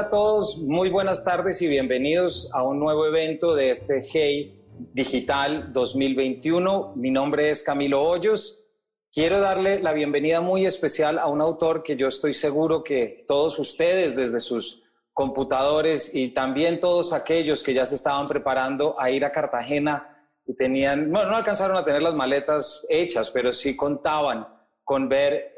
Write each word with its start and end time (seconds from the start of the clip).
Hola 0.00 0.06
a 0.06 0.10
todos, 0.10 0.58
muy 0.62 0.88
buenas 0.88 1.24
tardes 1.24 1.60
y 1.60 1.68
bienvenidos 1.68 2.50
a 2.54 2.62
un 2.62 2.80
nuevo 2.80 3.04
evento 3.04 3.54
de 3.54 3.70
este 3.70 4.02
Hey 4.10 4.58
Digital 4.94 5.74
2021. 5.74 6.94
Mi 6.96 7.10
nombre 7.10 7.50
es 7.50 7.62
Camilo 7.62 8.02
Hoyos. 8.02 8.66
Quiero 9.12 9.40
darle 9.40 9.78
la 9.78 9.92
bienvenida 9.92 10.40
muy 10.40 10.64
especial 10.64 11.18
a 11.18 11.26
un 11.26 11.42
autor 11.42 11.82
que 11.82 11.98
yo 11.98 12.08
estoy 12.08 12.32
seguro 12.32 12.82
que 12.82 13.26
todos 13.28 13.58
ustedes 13.58 14.16
desde 14.16 14.40
sus 14.40 14.84
computadores 15.12 16.14
y 16.14 16.30
también 16.30 16.80
todos 16.80 17.12
aquellos 17.12 17.62
que 17.62 17.74
ya 17.74 17.84
se 17.84 17.96
estaban 17.96 18.26
preparando 18.26 18.98
a 18.98 19.10
ir 19.10 19.22
a 19.26 19.32
Cartagena 19.32 20.16
y 20.46 20.56
tenían, 20.56 21.12
bueno, 21.12 21.28
no 21.28 21.36
alcanzaron 21.36 21.76
a 21.76 21.84
tener 21.84 22.00
las 22.00 22.14
maletas 22.14 22.86
hechas, 22.88 23.30
pero 23.30 23.52
sí 23.52 23.76
contaban 23.76 24.48
con 24.82 25.10
ver 25.10 25.52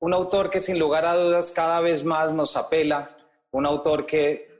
un 0.00 0.12
autor 0.12 0.50
que 0.50 0.58
sin 0.58 0.76
lugar 0.76 1.06
a 1.06 1.14
dudas 1.14 1.52
cada 1.52 1.80
vez 1.80 2.02
más 2.02 2.34
nos 2.34 2.56
apela 2.56 3.16
un 3.52 3.66
autor 3.66 4.06
que 4.06 4.50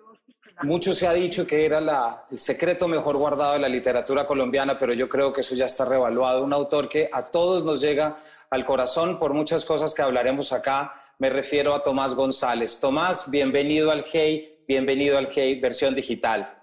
mucho 0.63 0.93
se 0.93 1.07
ha 1.07 1.13
dicho 1.13 1.47
que 1.47 1.65
era 1.65 1.81
la, 1.81 2.25
el 2.31 2.39
secreto 2.39 2.87
mejor 2.87 3.17
guardado 3.17 3.55
de 3.55 3.61
la 3.61 3.69
literatura 3.69 4.27
colombiana, 4.27 4.77
pero 4.77 4.93
yo 4.93 5.09
creo 5.09 5.33
que 5.33 5.41
eso 5.41 5.55
ya 5.55 5.65
está 5.67 5.85
revaluado. 5.85 6.45
Un 6.45 6.53
autor 6.53 6.89
que 6.89 7.09
a 7.11 7.25
todos 7.25 7.65
nos 7.65 7.81
llega 7.81 8.19
al 8.51 8.65
corazón 8.65 9.19
por 9.19 9.33
muchas 9.33 9.65
cosas 9.65 9.95
que 9.95 10.03
hablaremos 10.03 10.53
acá. 10.53 10.95
Me 11.19 11.31
refiero 11.31 11.75
a 11.75 11.83
Tomás 11.83 12.15
González. 12.15 12.79
Tomás, 12.81 13.31
bienvenido 13.31 13.91
al 13.91 14.05
Hey, 14.11 14.65
bienvenido 14.67 15.17
al 15.17 15.29
Hey 15.33 15.61
versión 15.61 15.95
digital. 15.95 16.55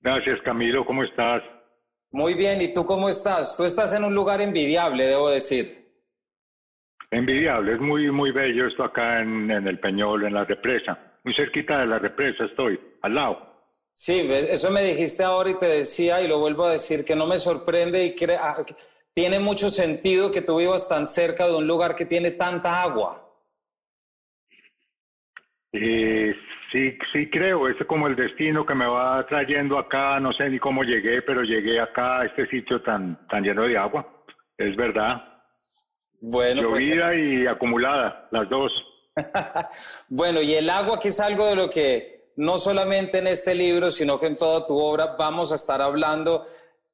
Gracias, 0.00 0.40
Camilo. 0.42 0.86
¿Cómo 0.86 1.02
estás? 1.04 1.42
Muy 2.10 2.34
bien. 2.34 2.62
¿Y 2.62 2.72
tú 2.72 2.86
cómo 2.86 3.08
estás? 3.08 3.56
Tú 3.56 3.64
estás 3.64 3.92
en 3.92 4.04
un 4.04 4.14
lugar 4.14 4.40
envidiable, 4.40 5.04
debo 5.04 5.28
decir. 5.28 5.88
Envidiable. 7.10 7.74
Es 7.74 7.80
muy, 7.80 8.10
muy 8.10 8.30
bello 8.30 8.66
esto 8.66 8.84
acá 8.84 9.20
en, 9.20 9.50
en 9.50 9.66
el 9.66 9.78
Peñol, 9.78 10.24
en 10.24 10.34
la 10.34 10.44
represa 10.44 11.07
muy 11.28 11.34
cerquita 11.34 11.80
de 11.80 11.86
la 11.86 11.98
represa 11.98 12.46
estoy, 12.46 12.80
al 13.02 13.14
lado. 13.14 13.54
Sí, 13.92 14.26
eso 14.30 14.70
me 14.70 14.82
dijiste 14.82 15.22
ahora 15.22 15.50
y 15.50 15.58
te 15.58 15.66
decía, 15.66 16.22
y 16.22 16.28
lo 16.28 16.38
vuelvo 16.38 16.64
a 16.64 16.72
decir, 16.72 17.04
que 17.04 17.14
no 17.14 17.26
me 17.26 17.36
sorprende 17.36 18.02
y 18.02 18.14
que 18.14 18.32
ah, 18.32 18.64
tiene 19.12 19.38
mucho 19.38 19.68
sentido 19.68 20.30
que 20.30 20.40
tú 20.40 20.56
vivas 20.56 20.88
tan 20.88 21.06
cerca 21.06 21.46
de 21.46 21.54
un 21.54 21.66
lugar 21.66 21.96
que 21.96 22.06
tiene 22.06 22.30
tanta 22.30 22.80
agua. 22.80 23.30
Eh, 25.72 26.34
sí, 26.72 26.96
sí 27.12 27.28
creo, 27.28 27.68
es 27.68 27.76
como 27.86 28.06
el 28.06 28.16
destino 28.16 28.64
que 28.64 28.74
me 28.74 28.86
va 28.86 29.26
trayendo 29.26 29.78
acá, 29.78 30.18
no 30.20 30.32
sé 30.32 30.48
ni 30.48 30.58
cómo 30.58 30.82
llegué, 30.82 31.20
pero 31.20 31.42
llegué 31.42 31.78
acá 31.78 32.20
a 32.20 32.24
este 32.24 32.46
sitio 32.46 32.80
tan, 32.80 33.26
tan 33.28 33.42
lleno 33.42 33.64
de 33.64 33.76
agua, 33.76 34.24
es 34.56 34.74
verdad. 34.76 35.42
Bueno, 36.22 36.62
pues, 36.70 36.88
Llovida 36.88 37.14
y 37.14 37.46
acumulada, 37.46 38.28
las 38.30 38.48
dos. 38.48 38.72
Bueno, 40.08 40.40
y 40.40 40.54
el 40.54 40.68
agua 40.70 40.98
que 40.98 41.08
es 41.08 41.20
algo 41.20 41.46
de 41.46 41.56
lo 41.56 41.70
que 41.70 42.32
no 42.36 42.56
solamente 42.56 43.18
en 43.18 43.26
este 43.26 43.54
libro, 43.54 43.90
sino 43.90 44.20
que 44.20 44.26
en 44.26 44.36
toda 44.36 44.66
tu 44.66 44.78
obra 44.78 45.16
vamos 45.18 45.50
a 45.50 45.56
estar 45.56 45.82
hablando. 45.82 46.46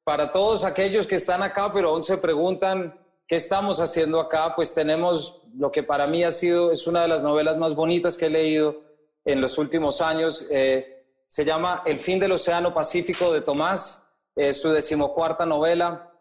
Para 0.03 0.31
todos 0.31 0.63
aquellos 0.65 1.05
que 1.07 1.15
están 1.15 1.43
acá, 1.43 1.71
pero 1.71 1.89
aún 1.89 2.03
se 2.03 2.17
preguntan 2.17 2.99
qué 3.27 3.35
estamos 3.35 3.79
haciendo 3.79 4.19
acá, 4.19 4.55
pues 4.55 4.73
tenemos 4.73 5.43
lo 5.57 5.71
que 5.71 5.83
para 5.83 6.07
mí 6.07 6.23
ha 6.23 6.31
sido, 6.31 6.71
es 6.71 6.87
una 6.87 7.03
de 7.03 7.07
las 7.07 7.21
novelas 7.21 7.57
más 7.57 7.75
bonitas 7.75 8.17
que 8.17 8.25
he 8.25 8.29
leído 8.29 8.81
en 9.23 9.41
los 9.41 9.57
últimos 9.57 10.01
años. 10.01 10.45
Eh, 10.51 11.03
se 11.27 11.45
llama 11.45 11.83
El 11.85 11.99
fin 11.99 12.19
del 12.19 12.31
Océano 12.31 12.73
Pacífico 12.73 13.31
de 13.31 13.41
Tomás, 13.41 14.11
es 14.35 14.61
su 14.61 14.69
decimocuarta 14.69 15.45
novela. 15.45 16.11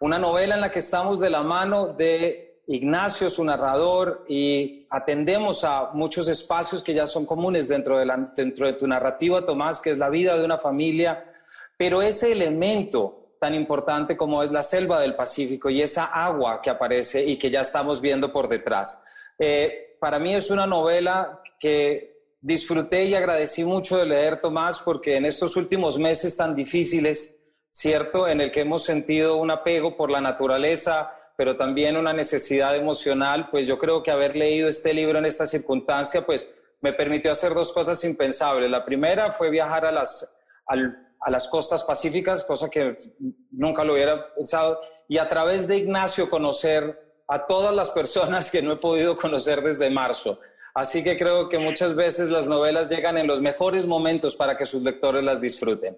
Una 0.00 0.18
novela 0.18 0.54
en 0.54 0.60
la 0.60 0.70
que 0.70 0.78
estamos 0.78 1.18
de 1.18 1.30
la 1.30 1.42
mano 1.42 1.88
de 1.88 2.47
Ignacio, 2.70 3.30
su 3.30 3.42
narrador, 3.42 4.26
y 4.28 4.86
atendemos 4.90 5.64
a 5.64 5.90
muchos 5.94 6.28
espacios 6.28 6.82
que 6.82 6.92
ya 6.92 7.06
son 7.06 7.24
comunes 7.24 7.66
dentro 7.66 7.98
de, 7.98 8.04
la, 8.04 8.30
dentro 8.36 8.66
de 8.66 8.74
tu 8.74 8.86
narrativa, 8.86 9.44
Tomás, 9.44 9.80
que 9.80 9.90
es 9.90 9.98
la 9.98 10.10
vida 10.10 10.36
de 10.36 10.44
una 10.44 10.58
familia, 10.58 11.32
pero 11.78 12.02
ese 12.02 12.30
elemento 12.30 13.34
tan 13.40 13.54
importante 13.54 14.16
como 14.16 14.42
es 14.42 14.52
la 14.52 14.62
selva 14.62 15.00
del 15.00 15.14
Pacífico 15.14 15.70
y 15.70 15.80
esa 15.80 16.06
agua 16.06 16.60
que 16.60 16.70
aparece 16.70 17.24
y 17.24 17.38
que 17.38 17.50
ya 17.50 17.62
estamos 17.62 18.00
viendo 18.00 18.32
por 18.32 18.48
detrás. 18.48 19.02
Eh, 19.38 19.96
para 19.98 20.18
mí 20.18 20.34
es 20.34 20.50
una 20.50 20.66
novela 20.66 21.40
que 21.58 22.18
disfruté 22.40 23.04
y 23.06 23.14
agradecí 23.14 23.64
mucho 23.64 23.96
de 23.96 24.06
leer, 24.06 24.40
Tomás, 24.40 24.80
porque 24.80 25.16
en 25.16 25.24
estos 25.24 25.56
últimos 25.56 25.98
meses 25.98 26.36
tan 26.36 26.54
difíciles, 26.54 27.46
¿cierto? 27.70 28.28
En 28.28 28.40
el 28.40 28.50
que 28.50 28.60
hemos 28.60 28.84
sentido 28.84 29.36
un 29.36 29.50
apego 29.50 29.96
por 29.96 30.10
la 30.10 30.20
naturaleza, 30.20 31.14
pero 31.38 31.56
también 31.56 31.96
una 31.96 32.12
necesidad 32.12 32.74
emocional, 32.74 33.48
pues 33.48 33.68
yo 33.68 33.78
creo 33.78 34.02
que 34.02 34.10
haber 34.10 34.34
leído 34.34 34.66
este 34.66 34.92
libro 34.92 35.20
en 35.20 35.24
esta 35.24 35.46
circunstancia, 35.46 36.26
pues 36.26 36.52
me 36.80 36.92
permitió 36.92 37.30
hacer 37.30 37.54
dos 37.54 37.72
cosas 37.72 38.02
impensables. 38.02 38.68
La 38.68 38.84
primera 38.84 39.30
fue 39.30 39.48
viajar 39.48 39.86
a 39.86 39.92
las, 39.92 40.36
a 40.66 41.30
las 41.30 41.46
costas 41.46 41.84
pacíficas, 41.84 42.42
cosa 42.42 42.68
que 42.68 42.96
nunca 43.52 43.84
lo 43.84 43.92
hubiera 43.92 44.34
pensado, 44.34 44.80
y 45.06 45.18
a 45.18 45.28
través 45.28 45.68
de 45.68 45.76
Ignacio 45.76 46.28
conocer 46.28 46.98
a 47.28 47.46
todas 47.46 47.72
las 47.72 47.92
personas 47.92 48.50
que 48.50 48.60
no 48.60 48.72
he 48.72 48.76
podido 48.76 49.16
conocer 49.16 49.62
desde 49.62 49.90
marzo. 49.90 50.40
Así 50.74 51.04
que 51.04 51.16
creo 51.16 51.48
que 51.48 51.58
muchas 51.58 51.94
veces 51.94 52.30
las 52.30 52.48
novelas 52.48 52.90
llegan 52.90 53.16
en 53.16 53.28
los 53.28 53.40
mejores 53.40 53.86
momentos 53.86 54.34
para 54.34 54.58
que 54.58 54.66
sus 54.66 54.82
lectores 54.82 55.22
las 55.22 55.40
disfruten. 55.40 55.96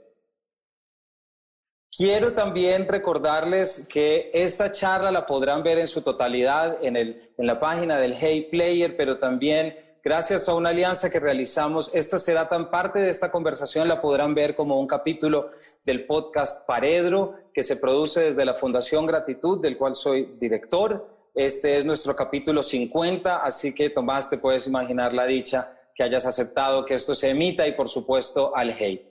Quiero 1.96 2.34
también 2.34 2.86
recordarles 2.86 3.88
que 3.88 4.30
esta 4.32 4.70
charla 4.70 5.10
la 5.10 5.26
podrán 5.26 5.64
ver 5.64 5.80
en 5.80 5.88
su 5.88 6.02
totalidad 6.02 6.78
en, 6.82 6.96
el, 6.96 7.32
en 7.36 7.46
la 7.46 7.58
página 7.58 7.98
del 7.98 8.14
Hey 8.14 8.46
Player, 8.48 8.96
pero 8.96 9.18
también 9.18 9.76
gracias 10.04 10.48
a 10.48 10.54
una 10.54 10.68
alianza 10.68 11.10
que 11.10 11.18
realizamos, 11.18 11.90
esta 11.92 12.18
será 12.18 12.48
tan 12.48 12.70
parte 12.70 13.00
de 13.00 13.10
esta 13.10 13.32
conversación, 13.32 13.88
la 13.88 14.00
podrán 14.00 14.34
ver 14.34 14.54
como 14.54 14.78
un 14.78 14.86
capítulo 14.86 15.50
del 15.84 16.06
podcast 16.06 16.64
Paredro, 16.64 17.34
que 17.52 17.64
se 17.64 17.74
produce 17.74 18.20
desde 18.20 18.44
la 18.44 18.54
Fundación 18.54 19.04
Gratitud, 19.04 19.60
del 19.60 19.76
cual 19.76 19.96
soy 19.96 20.36
director. 20.38 21.08
Este 21.34 21.76
es 21.76 21.84
nuestro 21.84 22.14
capítulo 22.14 22.62
50, 22.62 23.38
así 23.38 23.74
que 23.74 23.90
Tomás, 23.90 24.30
te 24.30 24.38
puedes 24.38 24.64
imaginar 24.68 25.12
la 25.12 25.26
dicha 25.26 25.76
que 25.92 26.04
hayas 26.04 26.24
aceptado 26.24 26.84
que 26.84 26.94
esto 26.94 27.16
se 27.16 27.30
emita 27.30 27.66
y 27.66 27.72
por 27.72 27.88
supuesto 27.88 28.54
al 28.54 28.76
Hey. 28.78 29.08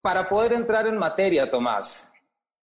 Para 0.00 0.28
poder 0.28 0.52
entrar 0.52 0.86
en 0.86 0.96
materia, 0.96 1.50
Tomás, 1.50 2.09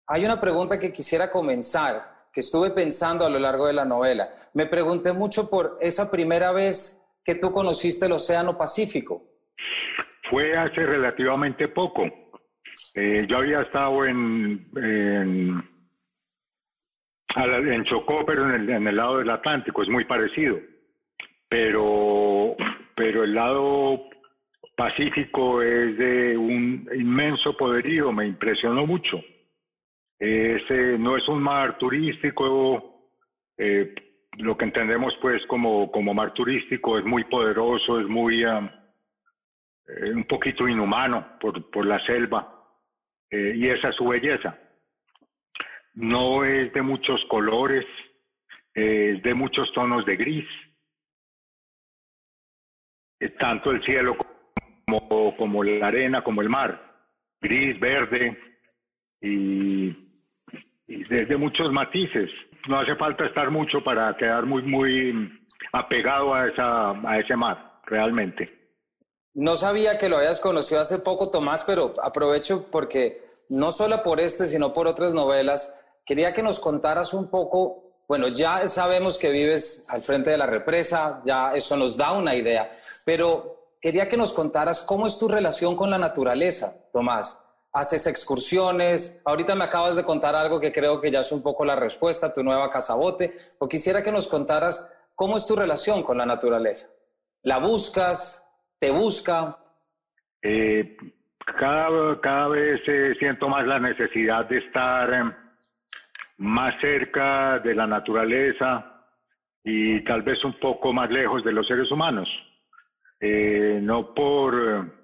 hay 0.07 0.23
una 0.25 0.39
pregunta 0.39 0.79
que 0.79 0.93
quisiera 0.93 1.29
comenzar, 1.29 2.29
que 2.31 2.39
estuve 2.39 2.71
pensando 2.71 3.25
a 3.25 3.29
lo 3.29 3.39
largo 3.39 3.67
de 3.67 3.73
la 3.73 3.83
novela. 3.83 4.29
Me 4.53 4.65
pregunté 4.65 5.11
mucho 5.11 5.49
por 5.49 5.77
esa 5.81 6.09
primera 6.09 6.51
vez 6.51 7.05
que 7.25 7.35
tú 7.35 7.51
conociste 7.51 8.05
el 8.05 8.13
Océano 8.13 8.57
Pacífico. 8.57 9.23
Fue 10.29 10.57
hace 10.57 10.85
relativamente 10.85 11.67
poco. 11.67 12.03
Eh, 12.95 13.25
yo 13.27 13.37
había 13.37 13.61
estado 13.61 14.05
en, 14.05 14.69
en, 14.75 15.63
Chocó, 17.85 18.25
pero 18.25 18.45
en 18.45 18.61
el, 18.61 18.69
en 18.69 18.87
el, 18.87 18.95
lado 18.95 19.17
del 19.17 19.29
Atlántico, 19.29 19.83
es 19.83 19.89
muy 19.89 20.05
parecido. 20.05 20.57
Pero, 21.49 22.55
pero 22.95 23.23
el 23.23 23.33
lado 23.33 24.05
Pacífico 24.75 25.61
es 25.61 25.97
de 25.97 26.37
un 26.37 26.89
inmenso 26.95 27.57
poderío, 27.57 28.11
me 28.11 28.27
impresionó 28.27 28.85
mucho. 28.85 29.21
Ese 30.19 30.97
no 30.97 31.15
es 31.15 31.27
un 31.27 31.43
mar 31.43 31.77
turístico, 31.77 33.11
eh, 33.57 33.93
lo 34.37 34.57
que 34.57 34.65
entendemos 34.65 35.15
pues 35.21 35.45
como, 35.47 35.91
como 35.91 36.13
mar 36.13 36.33
turístico 36.33 36.97
es 36.97 37.05
muy 37.05 37.23
poderoso, 37.25 37.99
es 37.99 38.07
muy 38.07 38.43
um, 38.45 38.69
un 40.13 40.23
poquito 40.25 40.67
inhumano 40.67 41.37
por, 41.39 41.69
por 41.69 41.85
la 41.85 42.03
selva 42.05 42.57
eh, 43.29 43.53
y 43.55 43.67
esa 43.67 43.89
es 43.89 43.95
su 43.95 44.05
belleza. 44.05 44.57
No 45.93 46.43
es 46.43 46.71
de 46.73 46.81
muchos 46.81 47.23
colores, 47.25 47.85
es 48.73 49.21
de 49.23 49.33
muchos 49.33 49.71
tonos 49.73 50.05
de 50.05 50.15
gris. 50.15 50.47
tanto 53.39 53.71
el 53.71 53.83
cielo 53.83 54.17
como, 54.85 55.35
como 55.35 55.63
la 55.63 55.87
arena, 55.87 56.23
como 56.23 56.41
el 56.41 56.49
mar, 56.49 57.03
gris, 57.41 57.79
verde 57.79 58.39
y 59.21 60.06
y 60.87 61.03
desde 61.05 61.37
muchos 61.37 61.71
matices. 61.71 62.29
No 62.67 62.79
hace 62.79 62.95
falta 62.95 63.25
estar 63.25 63.51
mucho 63.51 63.83
para 63.83 64.15
quedar 64.17 64.45
muy, 64.45 64.63
muy 64.63 65.29
apegado 65.73 66.33
a, 66.33 66.47
esa, 66.47 66.91
a 66.91 67.19
ese 67.19 67.35
mar, 67.35 67.81
realmente. 67.85 68.49
No 69.33 69.55
sabía 69.55 69.97
que 69.97 70.09
lo 70.09 70.17
hayas 70.17 70.39
conocido 70.39 70.81
hace 70.81 70.99
poco, 70.99 71.29
Tomás, 71.29 71.63
pero 71.63 71.93
aprovecho 72.01 72.67
porque 72.71 73.21
no 73.49 73.71
solo 73.71 74.01
por 74.01 74.19
este, 74.19 74.45
sino 74.45 74.73
por 74.73 74.87
otras 74.87 75.13
novelas, 75.13 75.79
quería 76.05 76.33
que 76.33 76.41
nos 76.41 76.59
contaras 76.59 77.13
un 77.13 77.29
poco, 77.29 78.01
bueno, 78.07 78.29
ya 78.29 78.67
sabemos 78.67 79.19
que 79.19 79.29
vives 79.29 79.85
al 79.89 80.01
frente 80.01 80.31
de 80.31 80.37
la 80.37 80.47
represa, 80.47 81.21
ya 81.23 81.53
eso 81.53 81.77
nos 81.77 81.95
da 81.95 82.13
una 82.13 82.33
idea, 82.33 82.79
pero 83.05 83.75
quería 83.79 84.09
que 84.09 84.17
nos 84.17 84.33
contaras 84.33 84.81
cómo 84.81 85.05
es 85.05 85.19
tu 85.19 85.27
relación 85.27 85.75
con 85.75 85.91
la 85.91 85.99
naturaleza, 85.99 86.73
Tomás 86.91 87.46
haces 87.77 88.07
excursiones. 88.07 89.21
Ahorita 89.23 89.53
me 89.53 89.63
acabas 89.63 89.95
de 89.95 90.03
contar 90.03 90.35
algo 90.35 90.59
que 90.59 90.73
creo 90.73 90.99
que 90.99 91.11
ya 91.11 91.19
es 91.19 91.31
un 91.31 91.43
poco 91.43 91.63
la 91.63 91.75
respuesta, 91.75 92.33
tu 92.33 92.43
nueva 92.43 92.71
casabote. 92.71 93.37
O 93.59 93.69
quisiera 93.69 94.03
que 94.03 94.11
nos 94.11 94.27
contaras 94.27 94.91
cómo 95.15 95.37
es 95.37 95.45
tu 95.45 95.55
relación 95.55 96.01
con 96.01 96.17
la 96.17 96.25
naturaleza. 96.25 96.87
¿La 97.43 97.59
buscas? 97.59 98.51
¿Te 98.79 98.89
busca? 98.89 99.55
Eh, 100.41 100.97
cada, 101.59 102.19
cada 102.19 102.47
vez 102.47 102.81
eh, 102.87 103.13
siento 103.19 103.47
más 103.47 103.67
la 103.67 103.79
necesidad 103.79 104.45
de 104.45 104.57
estar 104.57 105.13
em, 105.13 105.33
más 106.37 106.73
cerca 106.81 107.59
de 107.59 107.75
la 107.75 107.85
naturaleza 107.85 109.03
y 109.63 110.03
tal 110.03 110.23
vez 110.23 110.43
un 110.43 110.59
poco 110.59 110.93
más 110.93 111.11
lejos 111.11 111.43
de 111.43 111.51
los 111.51 111.67
seres 111.67 111.91
humanos. 111.91 112.27
Eh, 113.19 113.79
no 113.83 114.15
por 114.15 114.97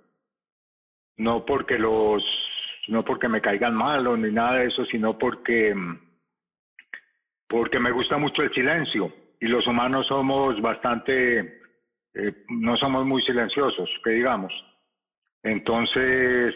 no 1.18 1.46
porque 1.46 1.78
los 1.78 2.24
no 2.88 3.04
porque 3.04 3.28
me 3.28 3.42
caigan 3.42 3.76
mal 3.76 4.22
ni 4.22 4.32
nada 4.32 4.60
de 4.60 4.68
eso, 4.68 4.86
sino 4.86 5.18
porque 5.18 5.70
em, 5.70 6.00
porque 7.48 7.80
me 7.80 7.92
gusta 7.92 8.18
mucho 8.18 8.42
el 8.42 8.54
silencio 8.54 9.14
y 9.40 9.48
los 9.48 9.68
humanos 9.68 10.08
somos 10.08 10.60
bastante 10.62 11.62
eh, 12.16 12.46
no 12.50 12.78
somos 12.78 13.06
muy 13.06 13.22
silenciosos, 13.24 13.90
que 14.04 14.12
digamos. 14.12 14.54
Entonces, 15.42 16.56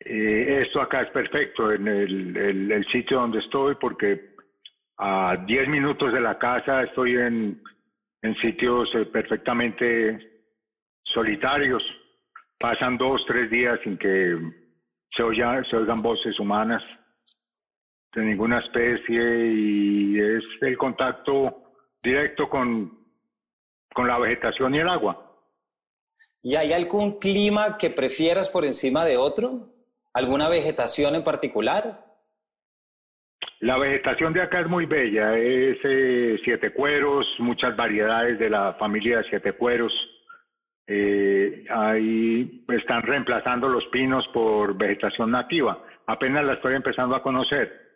eh, 0.00 0.62
esto 0.62 0.80
acá 0.80 1.02
es 1.02 1.10
perfecto 1.10 1.72
en 1.72 1.86
el, 1.86 2.86
sitio 2.90 3.18
donde 3.20 3.38
estoy 3.38 3.74
porque 3.76 4.34
a 4.98 5.36
10 5.46 5.68
minutos 5.68 6.12
de 6.12 6.20
la 6.20 6.38
casa 6.38 6.82
estoy 6.82 7.16
en, 7.16 7.62
sitios 8.40 8.92
eh, 8.94 9.06
perfectamente 9.06 10.42
solitarios. 11.04 11.82
Pasan 12.58 12.96
dos, 12.96 13.24
tres 13.26 13.50
días 13.50 13.78
sin 13.84 13.96
que 13.98 14.36
se, 15.10 15.22
se 15.70 15.76
oigan 15.76 16.02
voces 16.02 16.38
humanas 16.38 16.82
de 18.14 18.22
ninguna 18.22 18.60
especie 18.60 19.46
y 19.52 20.18
es 20.18 20.42
el 20.62 20.78
contacto 20.78 21.74
directo 22.02 22.48
con, 22.48 22.98
con 23.92 24.08
la 24.08 24.18
vegetación 24.18 24.74
y 24.74 24.78
el 24.78 24.88
agua. 24.88 25.22
¿Y 26.42 26.54
hay 26.54 26.72
algún 26.72 27.18
clima 27.18 27.76
que 27.76 27.90
prefieras 27.90 28.48
por 28.48 28.64
encima 28.64 29.04
de 29.04 29.16
otro? 29.16 29.68
¿Alguna 30.14 30.48
vegetación 30.48 31.14
en 31.14 31.24
particular? 31.24 32.04
La 33.60 33.78
vegetación 33.78 34.32
de 34.32 34.42
acá 34.42 34.60
es 34.60 34.68
muy 34.68 34.86
bella, 34.86 35.36
es 35.36 35.78
eh, 35.82 36.38
siete 36.44 36.72
cueros, 36.72 37.26
muchas 37.38 37.74
variedades 37.74 38.38
de 38.38 38.48
la 38.48 38.74
familia 38.74 39.18
de 39.18 39.24
siete 39.28 39.52
cueros. 39.52 39.92
Eh, 40.86 41.64
ahí 41.68 42.64
están 42.68 43.02
reemplazando 43.02 43.68
los 43.68 43.84
pinos 43.86 44.26
por 44.28 44.76
vegetación 44.76 45.30
nativa. 45.32 45.82
Apenas 46.06 46.44
la 46.44 46.54
estoy 46.54 46.74
empezando 46.74 47.16
a 47.16 47.22
conocer. 47.22 47.86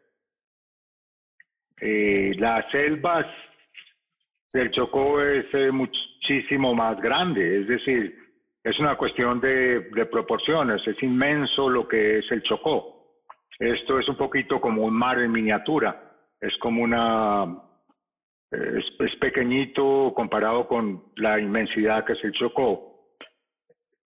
Eh, 1.81 2.35
las 2.39 2.71
selvas 2.71 3.27
del 4.53 4.71
Chocó 4.73 5.23
es 5.23 5.47
muchísimo 5.73 6.75
más 6.75 7.01
grande, 7.01 7.61
es 7.61 7.69
decir, 7.69 8.19
es 8.63 8.79
una 8.79 8.97
cuestión 8.97 9.41
de, 9.41 9.91
proporciones, 10.11 10.87
es 10.87 11.03
inmenso 11.03 11.71
lo 11.71 11.89
que 11.89 12.19
es 12.19 12.31
el 12.31 12.43
Chocó. 12.43 13.23
Esto 13.59 13.99
es 13.99 14.09
un 14.09 14.17
poquito 14.17 14.61
como 14.61 14.85
un 14.85 14.95
mar 14.95 15.19
en 15.21 15.33
miniatura, 15.33 16.19
es 16.41 16.57
como 16.59 16.83
una, 16.83 17.47
es, 18.51 19.17
pequeñito 19.21 20.13
comparado 20.15 20.67
con 20.67 21.05
la 21.17 21.39
inmensidad 21.39 22.05
que 22.05 22.15
es 22.15 22.25
el 22.25 22.33
Chocó. 22.33 23.15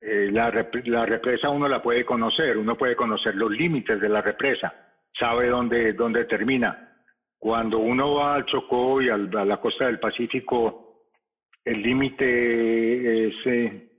Eh, 0.01 0.31
la, 0.33 0.51
represa 0.51 1.49
uno 1.49 1.69
la 1.69 1.83
puede 1.83 2.05
conocer, 2.05 2.59
uno 2.59 2.77
puede 2.77 2.97
conocer 2.97 3.35
los 3.37 3.51
límites 3.51 4.01
de 4.01 4.09
la 4.09 4.21
represa, 4.21 4.75
sabe 5.19 5.49
dónde, 5.49 5.93
dónde 5.93 6.25
termina. 6.25 6.91
Cuando 7.39 7.79
uno 7.79 8.15
va 8.15 8.35
al 8.35 8.47
Chocó 8.47 9.01
y 9.01 9.09
a 9.09 9.17
la 9.17 9.57
costa 9.59 9.87
del 9.87 10.01
Pacífico, 10.01 11.05
el 11.65 11.83
límite 11.83 13.29
es... 13.29 13.35
Eh, 13.47 13.91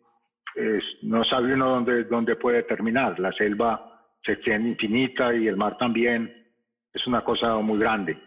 no 1.01 1.25
sabe 1.25 1.53
uno 1.53 1.69
dónde, 1.69 2.05
dónde 2.05 2.37
puede 2.37 2.63
terminar. 2.63 3.19
La 3.19 3.31
selva 3.33 4.07
se 4.23 4.33
extiende 4.33 4.69
infinita 4.69 5.35
y 5.35 5.47
el 5.47 5.57
mar 5.57 5.77
también. 5.77 6.33
Es 6.93 7.05
una 7.07 7.25
cosa 7.25 7.57
muy 7.57 7.77
grande. 7.77 8.17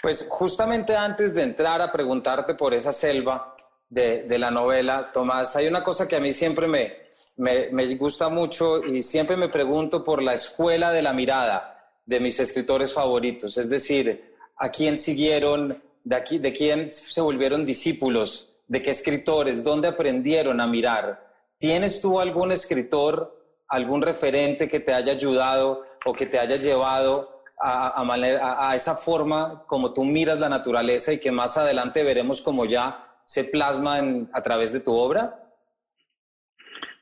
Pues 0.00 0.28
justamente 0.28 0.94
antes 0.94 1.34
de 1.34 1.42
entrar 1.42 1.80
a 1.82 1.90
preguntarte 1.90 2.54
por 2.54 2.72
esa 2.72 2.92
selva 2.92 3.54
de, 3.88 4.22
de 4.22 4.38
la 4.38 4.50
novela, 4.50 5.10
Tomás, 5.12 5.56
hay 5.56 5.66
una 5.66 5.82
cosa 5.82 6.06
que 6.06 6.16
a 6.16 6.20
mí 6.20 6.32
siempre 6.32 6.68
me, 6.68 6.94
me, 7.36 7.68
me, 7.72 7.94
gusta 7.94 8.28
mucho 8.28 8.84
y 8.84 9.02
siempre 9.02 9.36
me 9.36 9.48
pregunto 9.48 10.04
por 10.04 10.22
la 10.22 10.34
escuela 10.34 10.92
de 10.92 11.02
la 11.02 11.12
mirada 11.12 11.92
de 12.06 12.20
mis 12.20 12.38
escritores 12.38 12.92
favoritos, 12.92 13.58
es 13.58 13.68
decir, 13.68 14.34
a 14.56 14.70
quién 14.70 14.96
siguieron, 14.98 15.82
de, 16.04 16.38
de 16.38 16.52
quién 16.52 16.90
se 16.90 17.20
volvieron 17.20 17.66
discípulos 17.66 18.58
de 18.68 18.82
qué 18.82 18.90
escritores, 18.90 19.64
dónde 19.64 19.88
aprendieron 19.88 20.60
a 20.60 20.66
mirar. 20.66 21.26
¿Tienes 21.58 22.00
tú 22.00 22.20
algún 22.20 22.52
escritor, 22.52 23.34
algún 23.66 24.02
referente 24.02 24.68
que 24.68 24.80
te 24.80 24.92
haya 24.92 25.12
ayudado 25.12 25.82
o 26.04 26.12
que 26.12 26.26
te 26.26 26.38
haya 26.38 26.56
llevado 26.56 27.37
a, 27.60 28.70
a, 28.70 28.74
esa 28.74 28.94
forma 28.94 29.64
como 29.66 29.92
tú 29.92 30.04
miras 30.04 30.38
la 30.38 30.48
naturaleza 30.48 31.12
y 31.12 31.20
que 31.20 31.32
más 31.32 31.56
adelante 31.56 32.04
veremos 32.04 32.40
cómo 32.40 32.64
ya 32.64 33.04
se 33.24 33.44
plasma 33.44 34.00
a 34.32 34.42
través 34.42 34.72
de 34.72 34.80
tu 34.80 34.94
obra? 34.94 35.34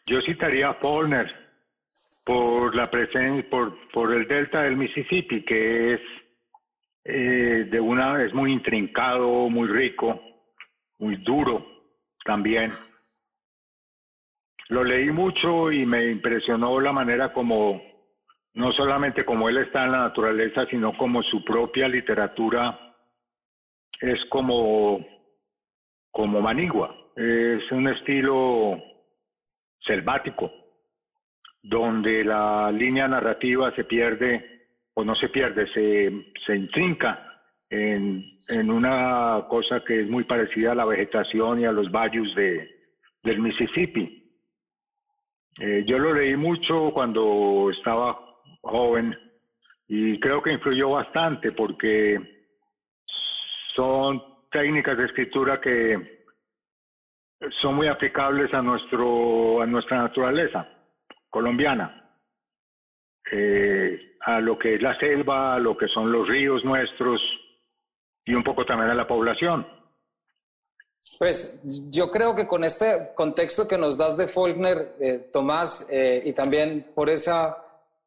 Yo 0.06 0.20
citaría 0.22 0.70
a 0.70 0.74
Faulkner 0.74 1.26
por 2.24 2.74
la 2.74 2.90
presencia, 2.90 3.48
por, 3.50 3.76
por 3.92 4.12
el 4.12 4.26
delta 4.26 4.62
del 4.62 4.76
Mississippi, 4.76 5.44
que 5.44 5.94
es 5.94 6.00
eh, 7.04 7.68
de 7.70 7.80
una, 7.80 8.24
es 8.24 8.34
muy 8.34 8.52
intrincado, 8.52 9.48
muy 9.48 9.68
rico, 9.68 10.20
muy 10.98 11.16
duro 11.16 11.64
también. 12.24 12.72
Lo 14.68 14.82
leí 14.82 15.10
mucho 15.10 15.70
y 15.70 15.86
me 15.86 16.10
impresionó 16.10 16.80
la 16.80 16.92
manera 16.92 17.32
como, 17.32 17.80
no 18.56 18.72
solamente 18.72 19.24
como 19.24 19.50
él 19.50 19.58
está 19.58 19.84
en 19.84 19.92
la 19.92 19.98
naturaleza, 19.98 20.64
sino 20.66 20.96
como 20.96 21.22
su 21.22 21.44
propia 21.44 21.88
literatura 21.88 22.94
es 24.00 24.24
como, 24.30 25.06
como 26.10 26.40
manigua. 26.40 26.96
Es 27.14 27.70
un 27.70 27.86
estilo 27.88 28.82
selvático, 29.80 30.50
donde 31.62 32.24
la 32.24 32.72
línea 32.72 33.06
narrativa 33.06 33.74
se 33.76 33.84
pierde, 33.84 34.70
o 34.94 35.04
no 35.04 35.14
se 35.16 35.28
pierde, 35.28 35.70
se, 35.74 36.32
se 36.46 36.56
intrinca 36.56 37.42
en, 37.68 38.24
en, 38.48 38.70
una 38.70 39.44
cosa 39.50 39.84
que 39.84 40.00
es 40.00 40.08
muy 40.08 40.24
parecida 40.24 40.72
a 40.72 40.76
la 40.76 40.86
vegetación 40.86 41.60
y 41.60 41.66
a 41.66 41.72
los 41.72 41.90
valles 41.90 42.34
de, 42.34 42.70
del 43.22 43.38
Mississippi. 43.38 44.22
Eh, 45.58 45.84
yo 45.86 45.98
lo 45.98 46.14
leí 46.14 46.36
mucho 46.36 46.90
cuando 46.94 47.70
estaba 47.70 48.25
joven 48.66 49.16
y 49.88 50.18
creo 50.20 50.42
que 50.42 50.52
influyó 50.52 50.90
bastante 50.90 51.52
porque 51.52 52.18
son 53.74 54.22
técnicas 54.50 54.98
de 54.98 55.06
escritura 55.06 55.60
que 55.60 56.24
son 57.60 57.74
muy 57.74 57.86
aplicables 57.86 58.52
a, 58.54 58.62
nuestro, 58.62 59.60
a 59.60 59.66
nuestra 59.66 59.98
naturaleza 59.98 60.68
colombiana. 61.30 62.02
Eh, 63.30 64.16
a 64.20 64.40
lo 64.40 64.58
que 64.58 64.74
es 64.74 64.82
la 64.82 64.98
selva, 64.98 65.54
a 65.54 65.58
lo 65.58 65.76
que 65.76 65.86
son 65.88 66.10
los 66.10 66.28
ríos 66.28 66.64
nuestros, 66.64 67.20
y 68.24 68.34
un 68.34 68.42
poco 68.42 68.64
también 68.66 68.90
a 68.90 68.94
la 68.94 69.06
población. 69.06 69.66
Pues 71.18 71.62
yo 71.90 72.10
creo 72.10 72.34
que 72.34 72.46
con 72.46 72.64
este 72.64 73.12
contexto 73.14 73.68
que 73.68 73.78
nos 73.78 73.96
das 73.96 74.16
de 74.16 74.26
Faulkner, 74.26 74.96
eh, 75.00 75.30
Tomás, 75.32 75.88
eh, 75.90 76.22
y 76.24 76.32
también 76.32 76.90
por 76.94 77.08
ese 77.08 77.30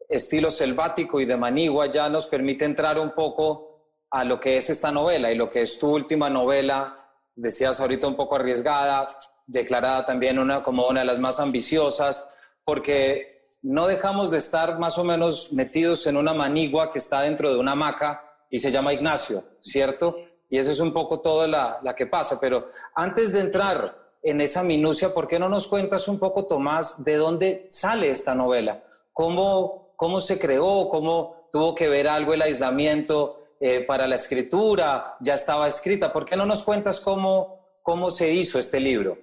estilo 0.10 0.50
selvático 0.50 1.20
y 1.20 1.26
de 1.26 1.38
manigua, 1.38 1.86
ya 1.86 2.10
nos 2.10 2.26
permite 2.26 2.66
entrar 2.66 3.00
un 3.00 3.12
poco 3.12 3.86
a 4.10 4.24
lo 4.24 4.40
que 4.40 4.58
es 4.58 4.70
esta 4.72 4.92
novela 4.92 5.32
y 5.32 5.36
lo 5.36 5.50
que 5.50 5.62
es 5.62 5.78
tu 5.78 5.94
última 5.94 6.30
novela, 6.30 7.08
decías 7.36 7.80
ahorita 7.80 8.08
un 8.08 8.16
poco 8.16 8.36
arriesgada, 8.36 9.16
declarada 9.46 10.06
también 10.06 10.40
una, 10.40 10.64
como 10.64 10.88
una 10.88 11.02
de 11.02 11.06
las 11.06 11.20
más 11.20 11.40
ambiciosas, 11.40 12.34
porque 12.66 13.40
no 13.62 13.88
dejamos 13.88 14.32
de 14.32 14.40
estar 14.40 14.80
más 14.80 14.98
o 14.98 15.04
menos 15.04 15.54
metidos 15.54 16.08
en 16.08 16.18
una 16.18 16.34
manigua 16.34 16.92
que 16.92 17.00
está 17.00 17.22
dentro 17.22 17.52
de 17.52 17.60
una 17.60 17.74
hamaca 17.74 18.24
y 18.50 18.60
se 18.60 18.72
llama 18.72 18.94
Ignacio, 18.94 19.44
¿cierto? 19.60 20.16
Y 20.50 20.58
eso 20.58 20.72
es 20.72 20.80
un 20.80 20.92
poco 20.92 21.20
todo 21.20 21.46
la, 21.46 21.80
la 21.84 21.96
que 21.96 22.08
pasa. 22.08 22.40
Pero 22.40 22.70
antes 22.96 23.32
de 23.32 23.42
entrar 23.42 23.96
en 24.24 24.42
esa 24.42 24.64
minucia, 24.64 25.14
¿por 25.14 25.28
qué 25.28 25.38
no 25.38 25.50
nos 25.50 25.68
cuentas 25.68 26.08
un 26.08 26.18
poco, 26.18 26.48
Tomás, 26.48 27.04
de 27.04 27.16
dónde 27.18 27.66
sale 27.70 28.10
esta 28.10 28.34
novela? 28.34 28.84
¿Cómo, 29.14 29.89
cómo 30.00 30.22
se 30.22 30.40
creó? 30.40 30.88
¿Cómo 30.90 31.50
tuvo 31.52 31.76
que 31.76 31.90
ver 31.90 32.08
algo 32.08 32.34
el 32.34 32.42
aislamiento 32.42 33.50
eh, 33.60 33.84
para 33.86 34.08
la 34.08 34.16
escritura? 34.16 35.16
¿Ya 35.20 35.34
estaba 35.34 35.68
escrita? 35.68 36.14
¿Por 36.14 36.24
qué 36.24 36.38
no 36.38 36.46
nos 36.46 36.64
cuentas 36.64 37.04
cómo, 37.04 37.74
cómo 37.84 38.10
se 38.10 38.34
hizo 38.34 38.60
este 38.60 38.80
libro? 38.80 39.18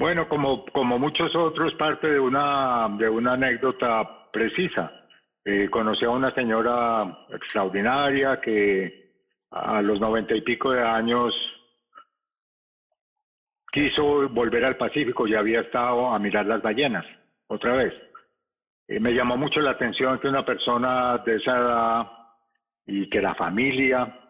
Bueno, 0.00 0.28
como, 0.28 0.64
como 0.72 0.98
muchos 0.98 1.30
otros, 1.36 1.74
parte 1.74 2.08
de 2.08 2.18
una, 2.18 2.88
de 2.98 3.08
una 3.08 3.34
anécdota 3.34 4.28
precisa. 4.32 4.90
Eh, 5.44 5.70
conocí 5.70 6.04
a 6.04 6.10
una 6.10 6.34
señora 6.34 7.26
extraordinaria 7.30 8.40
que 8.40 9.12
a 9.52 9.80
los 9.80 10.00
noventa 10.00 10.34
y 10.34 10.40
pico 10.40 10.72
de 10.72 10.82
años 10.82 11.32
quiso 13.70 14.28
volver 14.30 14.64
al 14.64 14.76
Pacífico 14.76 15.28
y 15.28 15.36
había 15.36 15.60
estado 15.60 16.08
a 16.08 16.18
mirar 16.18 16.46
las 16.46 16.62
ballenas 16.62 17.06
otra 17.46 17.76
vez. 17.76 17.94
Eh, 18.88 19.00
me 19.00 19.12
llamó 19.12 19.36
mucho 19.36 19.60
la 19.60 19.70
atención 19.72 20.18
que 20.18 20.28
una 20.28 20.44
persona 20.44 21.18
de 21.24 21.36
esa 21.36 21.58
edad 21.58 22.06
y 22.86 23.08
que 23.08 23.22
la 23.22 23.34
familia 23.34 24.20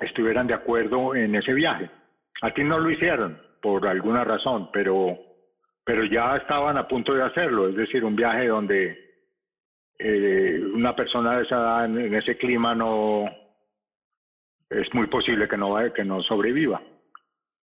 estuvieran 0.00 0.46
de 0.46 0.54
acuerdo 0.54 1.14
en 1.14 1.34
ese 1.34 1.54
viaje. 1.54 1.90
A 2.42 2.52
ti 2.52 2.62
no 2.62 2.78
lo 2.78 2.90
hicieron 2.90 3.40
por 3.62 3.86
alguna 3.86 4.24
razón, 4.24 4.70
pero, 4.72 5.18
pero 5.84 6.04
ya 6.04 6.36
estaban 6.36 6.76
a 6.76 6.86
punto 6.86 7.14
de 7.14 7.22
hacerlo, 7.22 7.68
es 7.68 7.76
decir, 7.76 8.04
un 8.04 8.14
viaje 8.14 8.46
donde 8.48 9.06
eh, 9.98 10.60
una 10.74 10.94
persona 10.94 11.38
de 11.38 11.44
esa 11.44 11.56
edad 11.56 11.84
en, 11.86 12.14
ese 12.14 12.36
clima 12.36 12.74
no 12.74 13.24
es 14.68 14.92
muy 14.92 15.06
posible 15.06 15.48
que 15.48 15.56
no, 15.56 15.76
que 15.94 16.04
no 16.04 16.22
sobreviva. 16.22 16.82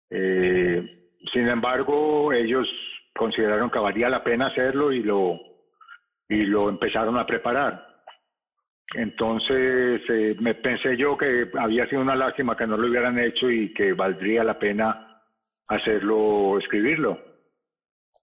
Eh, 0.10 1.12
sin 1.32 1.48
embargo, 1.48 2.34
ellos 2.34 2.68
consideraron 3.16 3.70
que 3.70 3.80
valía 3.80 4.10
la 4.10 4.24
pena 4.24 4.48
hacerlo 4.48 4.92
y 4.92 5.04
lo, 5.04 5.40
y 6.30 6.44
lo 6.44 6.70
empezaron 6.70 7.18
a 7.18 7.26
preparar. 7.26 7.88
Entonces 8.94 10.02
eh, 10.10 10.36
me 10.40 10.56
pensé 10.56 10.96
yo 10.98 11.18
que 11.18 11.50
había 11.60 11.88
sido 11.90 12.02
una 12.02 12.16
lástima 12.16 12.56
que 12.56 12.66
no 12.66 12.78
lo 12.78 12.88
hubieran 12.88 13.20
hecho 13.20 13.50
y 13.50 13.74
que 13.74 13.94
valdría 13.94 14.44
la 14.44 14.58
pena 14.58 15.22
hacerlo, 15.68 16.58
escribirlo. 16.60 17.20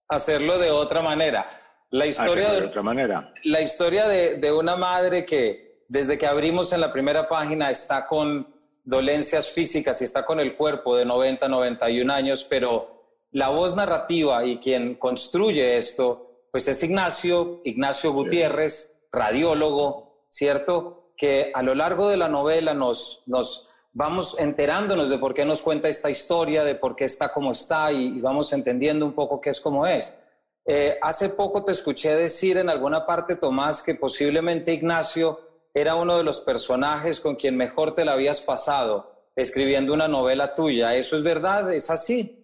Hacerlo 0.08 0.58
de 0.58 0.70
otra 0.70 1.02
manera. 1.02 1.48
La 1.90 2.06
historia 2.06 2.50
de, 2.50 2.64
otra 2.64 2.82
manera. 2.82 3.32
La 3.44 3.60
historia 3.60 4.08
de, 4.08 4.38
de 4.38 4.52
una 4.52 4.76
madre 4.76 5.24
que 5.24 5.84
desde 5.88 6.18
que 6.18 6.26
abrimos 6.26 6.72
en 6.72 6.80
la 6.80 6.92
primera 6.92 7.28
página 7.28 7.70
está 7.70 8.06
con 8.06 8.48
dolencias 8.84 9.52
físicas 9.52 10.00
y 10.00 10.04
está 10.04 10.24
con 10.24 10.40
el 10.40 10.56
cuerpo 10.56 10.96
de 10.96 11.04
90, 11.04 11.48
91 11.48 12.12
años, 12.12 12.44
pero 12.48 12.96
la 13.32 13.50
voz 13.50 13.76
narrativa 13.76 14.44
y 14.44 14.58
quien 14.58 14.94
construye 14.96 15.76
esto, 15.76 16.25
pues 16.56 16.68
es 16.68 16.82
Ignacio, 16.82 17.60
Ignacio 17.64 18.14
Gutiérrez, 18.14 19.02
radiólogo, 19.12 20.24
¿cierto? 20.30 21.12
Que 21.14 21.50
a 21.52 21.62
lo 21.62 21.74
largo 21.74 22.08
de 22.08 22.16
la 22.16 22.30
novela 22.30 22.72
nos, 22.72 23.24
nos 23.26 23.68
vamos 23.92 24.38
enterándonos 24.38 25.10
de 25.10 25.18
por 25.18 25.34
qué 25.34 25.44
nos 25.44 25.60
cuenta 25.60 25.90
esta 25.90 26.08
historia, 26.08 26.64
de 26.64 26.74
por 26.74 26.96
qué 26.96 27.04
está 27.04 27.30
como 27.30 27.52
está 27.52 27.92
y, 27.92 28.06
y 28.06 28.20
vamos 28.22 28.54
entendiendo 28.54 29.04
un 29.04 29.12
poco 29.12 29.38
qué 29.38 29.50
es 29.50 29.60
como 29.60 29.86
es. 29.86 30.18
Eh, 30.64 30.96
hace 31.02 31.28
poco 31.28 31.62
te 31.62 31.72
escuché 31.72 32.16
decir 32.16 32.56
en 32.56 32.70
alguna 32.70 33.04
parte, 33.04 33.36
Tomás, 33.36 33.82
que 33.82 33.94
posiblemente 33.94 34.72
Ignacio 34.72 35.38
era 35.74 35.94
uno 35.94 36.16
de 36.16 36.24
los 36.24 36.40
personajes 36.40 37.20
con 37.20 37.36
quien 37.36 37.54
mejor 37.54 37.94
te 37.94 38.06
la 38.06 38.12
habías 38.12 38.40
pasado 38.40 39.12
escribiendo 39.36 39.92
una 39.92 40.08
novela 40.08 40.54
tuya. 40.54 40.96
¿Eso 40.96 41.16
es 41.16 41.22
verdad? 41.22 41.70
¿Es 41.74 41.90
así? 41.90 42.35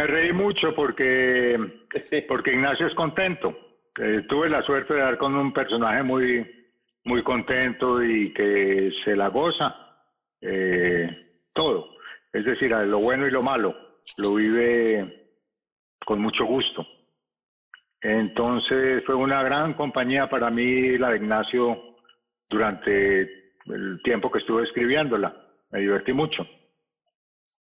Me 0.00 0.06
reí 0.06 0.32
mucho 0.32 0.74
porque, 0.74 1.58
porque 2.26 2.54
Ignacio 2.54 2.86
es 2.86 2.94
contento. 2.94 3.54
Eh, 3.98 4.24
tuve 4.30 4.48
la 4.48 4.62
suerte 4.62 4.94
de 4.94 5.00
dar 5.00 5.18
con 5.18 5.34
un 5.34 5.52
personaje 5.52 6.02
muy, 6.02 6.50
muy 7.04 7.22
contento 7.22 8.02
y 8.02 8.32
que 8.32 8.90
se 9.04 9.14
la 9.14 9.28
goza 9.28 9.76
eh, 10.40 11.34
todo. 11.52 11.96
Es 12.32 12.46
decir, 12.46 12.70
lo 12.70 12.98
bueno 13.00 13.26
y 13.26 13.30
lo 13.30 13.42
malo. 13.42 13.76
Lo 14.16 14.36
vive 14.36 15.26
con 16.06 16.18
mucho 16.18 16.46
gusto. 16.46 16.86
Entonces 18.00 19.04
fue 19.04 19.16
una 19.16 19.42
gran 19.42 19.74
compañía 19.74 20.30
para 20.30 20.48
mí 20.48 20.96
la 20.96 21.10
de 21.10 21.16
Ignacio 21.16 21.78
durante 22.48 23.20
el 23.66 24.00
tiempo 24.02 24.30
que 24.30 24.38
estuve 24.38 24.62
escribiéndola. 24.62 25.36
Me 25.72 25.80
divertí 25.80 26.14
mucho. 26.14 26.46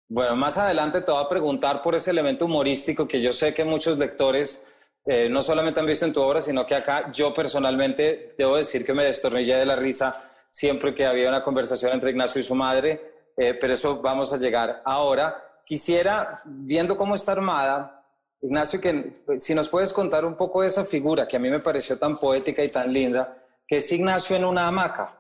Bueno, 0.08 0.37
más 0.37 0.58
adelante 0.58 1.00
te 1.00 1.11
voy 1.11 1.25
a 1.25 1.28
preguntar 1.28 1.82
por 1.82 1.94
ese 1.94 2.11
elemento 2.11 2.44
humorístico 2.44 3.08
que 3.08 3.23
yo 3.23 3.32
sé 3.32 3.54
que 3.54 3.64
muchos 3.64 3.99
lectores 3.99 4.66
eh, 5.06 5.28
no 5.28 5.42
solamente 5.42 5.80
han 5.80 5.87
visto 5.87 6.04
en 6.04 6.12
tu 6.12 6.20
obra, 6.20 6.40
sino 6.40 6.66
que 6.66 6.75
acá 6.75 7.11
yo 7.12 7.32
personalmente 7.32 8.34
debo 8.37 8.56
decir 8.56 8.84
que 8.84 8.92
me 8.92 9.04
destornillé 9.04 9.56
de 9.56 9.66
la 9.66 9.76
risa 9.76 10.30
siempre 10.50 10.94
que 10.94 11.06
había 11.06 11.28
una 11.28 11.42
conversación 11.42 11.92
entre 11.92 12.11
Ignacio 12.11 12.40
y 12.40 12.44
su 12.44 12.54
madre, 12.54 13.32
eh, 13.37 13.54
pero 13.54 13.73
eso 13.73 14.00
vamos 14.00 14.32
a 14.32 14.38
llegar 14.38 14.82
ahora. 14.84 15.42
Quisiera, 15.64 16.42
viendo 16.44 16.96
cómo 16.96 17.14
está 17.14 17.32
armada, 17.32 18.02
Ignacio, 18.40 18.80
que 18.80 19.14
si 19.38 19.54
nos 19.54 19.68
puedes 19.68 19.92
contar 19.92 20.25
un 20.25 20.37
poco 20.37 20.62
de 20.62 20.68
esa 20.68 20.84
figura 20.84 21.26
que 21.26 21.37
a 21.37 21.40
mí 21.40 21.50
me 21.50 21.61
pareció 21.61 21.99
tan 21.99 22.16
poética 22.16 22.62
y 22.62 22.68
tan 22.68 22.92
linda, 22.92 23.37
que 23.66 23.76
es 23.76 23.90
Ignacio 23.90 24.37
en 24.37 24.44
una 24.44 24.68
hamaca, 24.68 25.18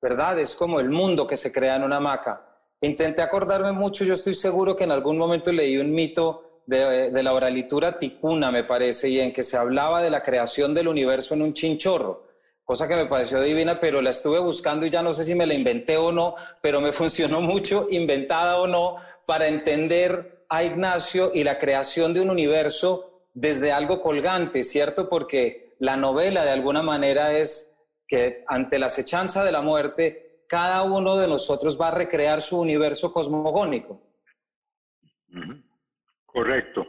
¿verdad? 0.00 0.38
Es 0.38 0.54
como 0.54 0.80
el 0.80 0.88
mundo 0.88 1.26
que 1.26 1.36
se 1.36 1.52
crea 1.52 1.76
en 1.76 1.84
una 1.84 1.96
hamaca. 1.96 2.43
Intenté 2.84 3.22
acordarme 3.22 3.72
mucho, 3.72 4.04
yo 4.04 4.12
estoy 4.12 4.34
seguro 4.34 4.76
que 4.76 4.84
en 4.84 4.92
algún 4.92 5.16
momento 5.16 5.50
leí 5.50 5.78
un 5.78 5.90
mito 5.92 6.60
de, 6.66 7.10
de 7.10 7.22
la 7.22 7.32
oralitura 7.32 7.98
ticuna, 7.98 8.50
me 8.50 8.64
parece, 8.64 9.08
y 9.08 9.20
en 9.20 9.32
que 9.32 9.42
se 9.42 9.56
hablaba 9.56 10.02
de 10.02 10.10
la 10.10 10.22
creación 10.22 10.74
del 10.74 10.88
universo 10.88 11.32
en 11.32 11.40
un 11.40 11.54
chinchorro, 11.54 12.26
cosa 12.62 12.86
que 12.86 12.96
me 12.96 13.06
pareció 13.06 13.40
divina, 13.40 13.78
pero 13.80 14.02
la 14.02 14.10
estuve 14.10 14.38
buscando 14.38 14.84
y 14.84 14.90
ya 14.90 15.02
no 15.02 15.14
sé 15.14 15.24
si 15.24 15.34
me 15.34 15.46
la 15.46 15.54
inventé 15.54 15.96
o 15.96 16.12
no, 16.12 16.34
pero 16.60 16.82
me 16.82 16.92
funcionó 17.00 17.40
mucho, 17.40 17.86
inventada 17.90 18.60
o 18.60 18.66
no, 18.66 18.96
para 19.26 19.48
entender 19.48 20.44
a 20.50 20.62
Ignacio 20.62 21.32
y 21.34 21.42
la 21.42 21.58
creación 21.58 22.12
de 22.12 22.20
un 22.20 22.28
universo 22.28 23.22
desde 23.32 23.72
algo 23.72 24.02
colgante, 24.02 24.62
¿cierto? 24.62 25.08
Porque 25.08 25.74
la 25.78 25.96
novela 25.96 26.44
de 26.44 26.50
alguna 26.50 26.82
manera 26.82 27.36
es 27.36 27.78
que 28.06 28.44
ante 28.46 28.78
la 28.78 28.86
acechanza 28.86 29.42
de 29.42 29.52
la 29.52 29.62
muerte, 29.62 30.23
cada 30.54 30.84
uno 30.84 31.16
de 31.16 31.26
nosotros 31.26 31.76
va 31.76 31.88
a 31.88 31.98
recrear 31.98 32.40
su 32.40 32.60
universo 32.60 33.12
cosmogónico. 33.12 34.00
Correcto. 36.24 36.86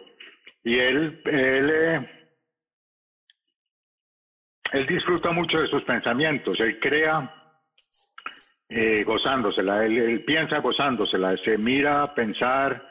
Y 0.64 0.78
él, 0.78 1.20
él, 1.26 1.70
eh, 1.72 2.10
él 4.72 4.86
disfruta 4.86 5.32
mucho 5.32 5.60
de 5.60 5.68
sus 5.68 5.84
pensamientos, 5.84 6.60
él 6.60 6.80
crea 6.80 7.34
eh, 8.70 9.04
gozándosela, 9.04 9.84
él, 9.84 10.24
piensa 10.26 10.60
gozándosela, 10.60 11.36
se 11.38 11.58
mira 11.58 12.04
a 12.04 12.14
pensar 12.14 12.88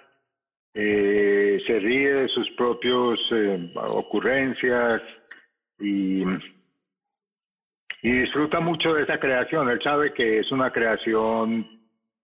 eh, 0.75 1.63
se 1.65 1.79
ríe 1.79 2.15
de 2.15 2.29
sus 2.31 2.51
propios 2.57 3.21
eh, 3.31 3.73
ocurrencias 3.77 5.03
y, 5.79 6.25
y 8.05 8.13
disfruta 8.13 8.61
mucho 8.61 8.93
de 8.93 9.05
esa 9.05 9.19
creación. 9.19 9.71
Él 9.71 9.81
sabe 9.83 10.13
que 10.13 10.41
es 10.41 10.53
una 10.53 10.71
creación 10.71 11.67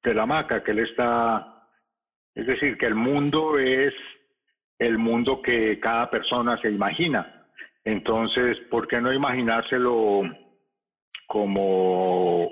de 0.04 0.12
la 0.12 0.26
maca, 0.26 0.62
que 0.62 0.72
él 0.72 0.80
está, 0.80 1.66
es 2.34 2.46
decir, 2.46 2.76
que 2.76 2.84
el 2.84 2.94
mundo 2.94 3.58
es 3.58 3.94
el 4.78 4.98
mundo 4.98 5.40
que 5.40 5.80
cada 5.80 6.10
persona 6.10 6.60
se 6.60 6.70
imagina. 6.70 7.48
Entonces, 7.82 8.58
¿por 8.70 8.88
qué 8.88 9.00
no 9.00 9.10
imaginárselo 9.10 10.24
como, 11.26 12.50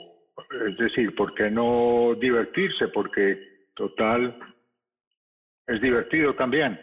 es 0.67 0.79
decir, 0.79 1.15
¿por 1.15 1.35
qué 1.35 1.51
no 1.51 2.15
divertirse? 2.19 2.89
Porque 2.89 3.67
total, 3.75 4.39
es 5.67 5.83
divertido 5.83 6.35
también. 6.35 6.81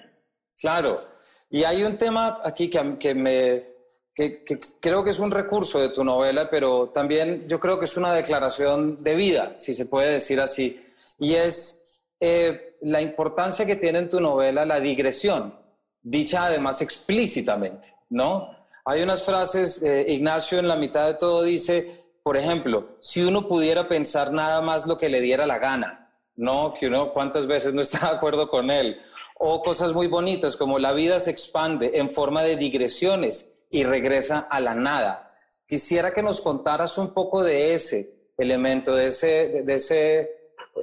Claro. 0.62 1.10
Y 1.50 1.64
hay 1.64 1.84
un 1.84 1.98
tema 1.98 2.38
aquí 2.44 2.70
que, 2.70 3.00
que 3.00 3.16
me, 3.16 3.75
que, 4.16 4.46
creo 4.80 5.04
que 5.04 5.10
es 5.10 5.20
un 5.20 5.30
recurso 5.30 5.80
de 5.80 5.90
tu 5.90 6.04
novela, 6.04 6.50
pero 6.50 6.90
también 6.90 7.48
yo 7.50 7.60
creo 7.60 7.78
que 7.78 7.86
es 7.86 7.98
una 7.98 8.14
declaración 8.14 9.04
de 9.04 9.16
vida, 9.16 9.54
si 9.58 9.74
se 9.74 9.86
puede 9.86 10.14
decir 10.14 10.40
así, 10.40 10.82
y 11.20 11.36
es 11.36 12.06
eh, 12.22 12.78
la 12.82 13.02
importancia 13.02 13.66
que 13.66 13.76
tiene 13.76 14.00
en 14.00 14.10
tu 14.10 14.22
novela 14.22 14.66
la 14.66 14.80
digresión, 14.80 15.54
dicha 16.02 16.46
además 16.46 16.82
explícitamente, 16.82 17.94
¿no? 18.10 18.56
Hay 18.86 19.02
unas 19.02 19.24
frases, 19.24 19.84
eh, 19.84 20.06
Ignacio 20.08 20.60
en 20.60 20.68
la 20.70 20.78
mitad 20.78 21.08
de 21.08 21.16
todo 21.16 21.44
dice, 21.44 22.06
por 22.24 22.38
ejemplo, 22.38 22.96
si 23.02 23.22
uno 23.22 23.48
pudiera 23.48 23.90
pensar 23.90 24.32
nada 24.32 24.62
más 24.62 24.88
lo 24.88 24.98
que 24.98 25.10
le 25.10 25.20
diera 25.20 25.46
la 25.46 25.60
gana, 25.60 26.14
¿no? 26.38 26.74
Que 26.80 26.88
uno 26.88 27.12
cuántas 27.12 27.48
veces 27.48 27.74
no 27.74 27.82
está 27.82 28.10
de 28.10 28.16
acuerdo 28.16 28.50
con 28.50 28.72
él. 28.72 29.02
O 29.38 29.62
cosas 29.62 29.92
muy 29.92 30.08
bonitas 30.08 30.56
como 30.56 30.80
la 30.80 30.94
vida 30.94 31.20
se 31.20 31.32
expande 31.32 31.92
en 31.96 32.10
forma 32.10 32.44
de 32.44 32.56
digresiones 32.56 33.55
y 33.76 33.84
regresa 33.84 34.48
a 34.50 34.62
la 34.62 34.74
nada. 34.74 35.28
Quisiera 35.68 36.14
que 36.14 36.24
nos 36.24 36.40
contaras 36.40 36.98
un 36.98 37.14
poco 37.14 37.44
de 37.44 37.74
ese 37.74 38.32
elemento, 38.38 38.96
de 38.96 39.08
ese, 39.08 39.64
de 39.64 39.76
ese, 39.76 40.30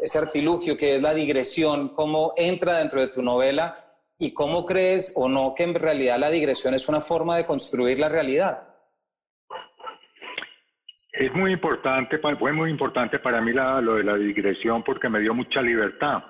ese 0.03 0.19
artilugio 0.19 0.77
que 0.77 0.97
es 0.97 1.03
la 1.03 1.15
digresión, 1.15 1.95
cómo 1.95 2.35
entra 2.37 2.81
dentro 2.81 3.01
de 3.01 3.09
tu 3.09 3.23
novela 3.23 3.83
y 4.19 4.35
cómo 4.35 4.67
crees 4.67 5.15
o 5.17 5.27
no 5.27 5.55
que 5.55 5.63
en 5.63 5.75
realidad 5.75 6.19
la 6.19 6.29
digresión 6.29 6.75
es 6.75 6.87
una 6.87 7.01
forma 7.01 7.39
de 7.39 7.47
construir 7.47 7.99
la 7.99 8.11
realidad. 8.11 8.69
Es 11.13 11.33
muy 11.35 11.51
importante, 11.51 12.19
fue 12.19 12.53
muy 12.53 12.69
importante 12.69 13.19
para 13.21 13.41
mí 13.41 13.53
lo 13.55 13.95
de 13.95 14.05
la 14.05 14.17
digresión 14.17 14.83
porque 14.85 15.09
me 15.09 15.21
dio 15.21 15.33
mucha 15.33 15.63
libertad. 15.63 16.23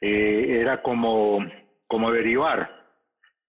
Eh, 0.00 0.58
era 0.60 0.82
como, 0.82 1.38
como 1.86 2.10
derivar, 2.10 2.83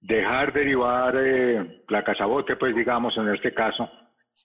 dejar 0.05 0.53
derivar 0.53 1.15
eh, 1.17 1.83
la 1.89 2.03
cazabote, 2.03 2.55
pues 2.55 2.75
digamos 2.75 3.17
en 3.17 3.33
este 3.33 3.53
caso, 3.53 3.89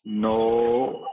no, 0.04 1.04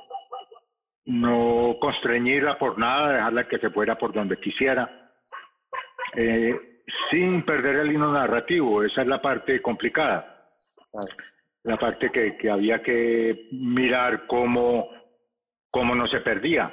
no 1.06 1.78
constreñirla 1.80 2.58
por 2.58 2.78
nada, 2.78 3.14
dejarla 3.14 3.48
que 3.48 3.60
se 3.60 3.70
fuera 3.70 3.98
por 3.98 4.14
donde 4.14 4.40
quisiera. 4.40 5.12
eh, 6.16 6.56
sin 7.12 7.44
perder 7.44 7.76
el 7.78 7.92
hilo 7.92 8.12
narrativo. 8.14 8.82
Esa 8.84 9.02
es 9.02 9.08
la 9.08 9.22
parte 9.22 9.62
complicada. 9.62 10.46
La 11.64 11.78
parte 11.78 12.10
que, 12.10 12.38
que, 12.38 12.50
había 12.50 12.82
que 12.82 13.50
mirar 13.52 14.26
cómo, 14.26 14.90
cómo 15.70 15.94
no 15.96 16.08
se 16.08 16.22
perdía. 16.22 16.72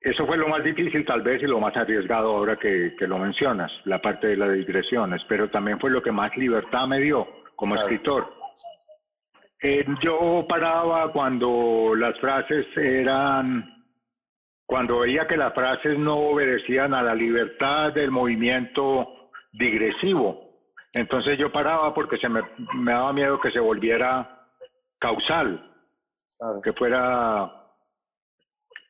Eso 0.00 0.26
fue 0.26 0.38
lo 0.38 0.48
más 0.48 0.64
difícil 0.64 1.04
tal 1.04 1.20
vez 1.20 1.42
y 1.42 1.46
lo 1.46 1.60
más 1.60 1.76
arriesgado 1.76 2.30
ahora 2.30 2.56
que, 2.56 2.94
que 2.98 3.06
lo 3.06 3.18
mencionas, 3.18 3.70
la 3.84 4.00
parte 4.00 4.28
de 4.28 4.36
las 4.36 4.52
digresiones, 4.54 5.22
pero 5.28 5.50
también 5.50 5.78
fue 5.78 5.90
lo 5.90 6.02
que 6.02 6.10
más 6.10 6.34
libertad 6.38 6.86
me 6.86 7.00
dio 7.00 7.28
como 7.54 7.74
escritor. 7.74 8.32
Eh, 9.62 9.84
yo 10.02 10.46
paraba 10.48 11.12
cuando 11.12 11.92
las 11.94 12.18
frases 12.18 12.66
eran, 12.78 13.84
cuando 14.64 15.00
veía 15.00 15.26
que 15.26 15.36
las 15.36 15.52
frases 15.52 15.98
no 15.98 16.16
obedecían 16.16 16.94
a 16.94 17.02
la 17.02 17.14
libertad 17.14 17.92
del 17.92 18.10
movimiento 18.10 19.30
digresivo. 19.52 20.48
Entonces 20.94 21.38
yo 21.38 21.52
paraba 21.52 21.92
porque 21.92 22.16
se 22.16 22.30
me, 22.30 22.40
me 22.74 22.92
daba 22.92 23.12
miedo 23.12 23.38
que 23.38 23.50
se 23.50 23.60
volviera 23.60 24.46
causal, 24.98 25.70
que 26.64 26.72
fuera 26.72 27.59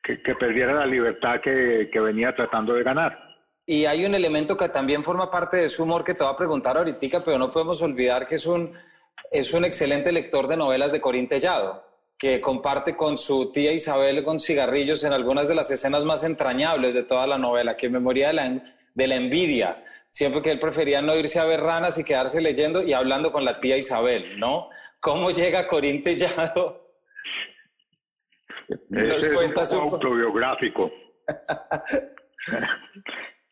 que, 0.03 0.35
perdiera 0.35 0.73
la 0.73 0.85
libertad 0.85 1.41
que, 1.41 1.89
venía 1.99 2.33
tratando 2.35 2.73
de 2.73 2.83
ganar. 2.83 3.17
Y 3.65 3.85
hay 3.85 4.05
un 4.05 4.15
elemento 4.15 4.57
que 4.57 4.69
también 4.69 5.03
forma 5.03 5.29
parte 5.29 5.57
de 5.57 5.69
su 5.69 5.83
humor 5.83 6.03
que 6.03 6.13
te 6.13 6.23
va 6.23 6.31
a 6.31 6.37
preguntar 6.37 6.77
ahorita, 6.77 7.23
pero 7.23 7.37
no 7.37 7.51
podemos 7.51 7.81
olvidar 7.81 8.27
que 8.27 8.35
es 8.35 8.45
un, 8.45 8.73
es 9.31 9.53
un 9.53 9.65
excelente 9.65 10.11
lector 10.11 10.47
de 10.47 10.57
novelas 10.57 10.91
de 10.91 10.99
Corín 10.99 11.29
Tellado, 11.29 11.83
que 12.17 12.41
comparte 12.41 12.95
con 12.95 13.17
su 13.17 13.51
tía 13.51 13.71
Isabel 13.71 14.23
con 14.23 14.39
cigarrillos 14.39 15.03
en 15.03 15.13
algunas 15.13 15.47
de 15.47 15.55
las 15.55 15.69
escenas 15.71 16.03
más 16.03 16.23
entrañables 16.23 16.95
de 16.95 17.03
toda 17.03 17.27
la 17.27 17.37
novela, 17.37 17.77
que 17.77 17.89
memoria 17.89 18.27
de 18.27 18.33
la, 18.33 18.61
de 18.93 19.07
la 19.07 19.15
envidia, 19.15 19.83
siempre 20.09 20.41
que 20.41 20.51
él 20.51 20.59
prefería 20.59 21.01
no 21.01 21.15
irse 21.15 21.39
a 21.39 21.45
ver 21.45 21.61
ranas 21.61 21.97
y 21.97 22.03
quedarse 22.03 22.41
leyendo 22.41 22.83
y 22.83 22.93
hablando 22.93 23.31
con 23.31 23.45
la 23.45 23.59
tía 23.59 23.77
Isabel, 23.77 24.39
¿no? 24.39 24.69
¿Cómo 24.99 25.31
llega 25.31 25.67
Corín 25.67 26.03
Tellado 26.03 26.90
es 28.91 29.71
un 29.73 29.79
autobiográfico. 29.79 30.91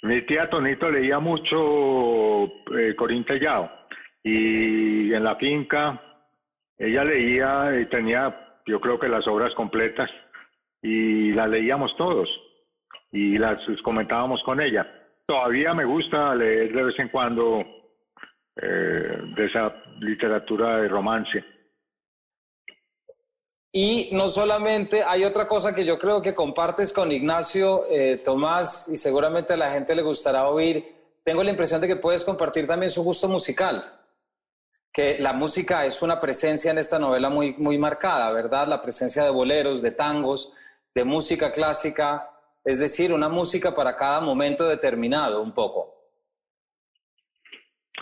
Mi 0.01 0.21
tía 0.25 0.49
Tonito 0.49 0.89
leía 0.89 1.19
mucho 1.19 2.45
eh, 2.77 2.95
Corín 2.95 3.25
Tellado 3.25 3.69
y 4.23 5.13
en 5.13 5.23
la 5.23 5.35
finca 5.35 6.01
ella 6.77 7.03
leía 7.03 7.77
y 7.79 7.85
tenía, 7.87 8.61
yo 8.65 8.79
creo 8.79 8.97
que 8.97 9.09
las 9.09 9.27
obras 9.27 9.53
completas 9.55 10.09
y 10.81 11.33
las 11.33 11.49
leíamos 11.49 11.95
todos 11.97 12.29
y 13.11 13.37
las 13.37 13.59
comentábamos 13.83 14.41
con 14.43 14.61
ella. 14.61 14.87
Todavía 15.25 15.73
me 15.73 15.83
gusta 15.83 16.33
leer 16.35 16.73
de 16.73 16.83
vez 16.83 16.97
en 16.99 17.09
cuando 17.09 17.65
eh, 18.55 19.17
de 19.35 19.45
esa 19.45 19.75
literatura 19.99 20.77
de 20.77 20.87
romance. 20.87 21.43
Y 23.71 24.09
no 24.13 24.27
solamente, 24.29 25.03
hay 25.03 25.23
otra 25.23 25.47
cosa 25.47 25.75
que 25.75 25.85
yo 25.85 25.99
creo 25.99 26.21
que 26.21 26.33
compartes 26.33 26.91
con 26.91 27.11
Ignacio, 27.11 27.85
eh, 27.89 28.19
Tomás, 28.23 28.89
y 28.91 28.97
seguramente 28.97 29.53
a 29.53 29.57
la 29.57 29.71
gente 29.71 29.95
le 29.95 30.01
gustará 30.01 30.47
oír. 30.47 30.95
Tengo 31.23 31.43
la 31.43 31.51
impresión 31.51 31.79
de 31.79 31.87
que 31.87 31.95
puedes 31.95 32.25
compartir 32.25 32.65
también 32.65 32.89
su 32.89 33.03
gusto 33.03 33.27
musical, 33.27 33.93
que 34.91 35.19
la 35.19 35.33
música 35.33 35.85
es 35.85 36.01
una 36.01 36.19
presencia 36.19 36.71
en 36.71 36.79
esta 36.79 36.97
novela 36.97 37.29
muy, 37.29 37.53
muy 37.57 37.77
marcada, 37.77 38.31
¿verdad? 38.31 38.67
La 38.67 38.81
presencia 38.81 39.23
de 39.23 39.29
boleros, 39.29 39.83
de 39.83 39.91
tangos, 39.91 40.51
de 40.95 41.03
música 41.03 41.51
clásica, 41.51 42.27
es 42.65 42.79
decir, 42.79 43.13
una 43.13 43.29
música 43.29 43.75
para 43.75 43.95
cada 43.95 44.19
momento 44.19 44.67
determinado, 44.67 45.43
un 45.43 45.53
poco. 45.53 45.95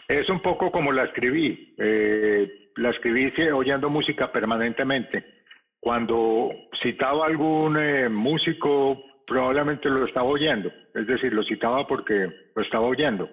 Es 0.07 0.29
un 0.29 0.41
poco 0.41 0.71
como 0.71 0.93
la 0.93 1.03
escribí. 1.03 1.75
Eh, 1.77 2.71
la 2.77 2.91
escribí 2.91 3.33
oyendo 3.51 3.89
música 3.89 4.31
permanentemente 4.31 5.36
cuando 5.79 6.49
citaba 6.81 7.25
algún 7.25 7.77
eh, 7.77 8.09
músico, 8.09 8.97
probablemente 9.25 9.89
lo 9.89 10.05
estaba 10.05 10.27
oyendo, 10.27 10.69
es 10.93 11.07
decir, 11.07 11.33
lo 11.33 11.43
citaba 11.43 11.87
porque 11.87 12.27
lo 12.55 12.61
estaba 12.61 12.87
oyendo. 12.87 13.29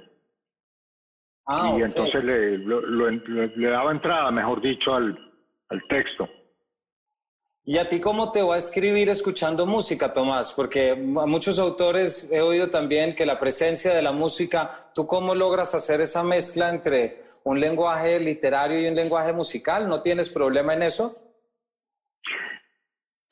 Ah, 1.46 1.74
y 1.78 1.82
entonces 1.82 2.24
le, 2.24 2.58
le, 2.58 3.68
daba 3.68 3.92
entrada, 3.92 4.30
mejor 4.30 4.62
dicho, 4.62 4.94
al, 4.94 5.18
al 5.68 5.82
texto. 5.88 6.28
¿Y 7.66 7.78
a 7.78 7.88
ti 7.88 8.00
cómo 8.00 8.30
te 8.30 8.42
va 8.42 8.56
a 8.56 8.58
escribir 8.58 9.08
escuchando 9.08 9.66
música, 9.66 10.12
Tomás? 10.12 10.52
Porque 10.52 10.90
a 10.90 11.26
muchos 11.26 11.58
autores 11.58 12.30
he 12.30 12.40
oído 12.40 12.68
también 12.68 13.14
que 13.14 13.24
la 13.24 13.40
presencia 13.40 13.94
de 13.94 14.02
la 14.02 14.12
música, 14.12 14.90
¿tú 14.94 15.06
cómo 15.06 15.34
logras 15.34 15.74
hacer 15.74 16.02
esa 16.02 16.22
mezcla 16.22 16.68
entre 16.70 17.24
un 17.42 17.60
lenguaje 17.60 18.20
literario 18.20 18.80
y 18.80 18.86
un 18.86 18.94
lenguaje 18.94 19.32
musical? 19.32 19.88
¿No 19.88 20.02
tienes 20.02 20.28
problema 20.28 20.74
en 20.74 20.82
eso? 20.82 21.23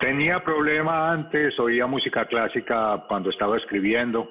Tenía 0.03 0.43
problema 0.43 1.13
antes, 1.13 1.57
oía 1.61 1.87
música 1.87 2.25
clásica 2.25 3.05
cuando 3.07 3.31
estaba 3.31 3.57
escribiendo, 3.57 4.29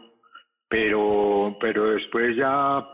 pero, 0.67 1.55
pero 1.61 1.91
después 1.91 2.35
ya 2.35 2.85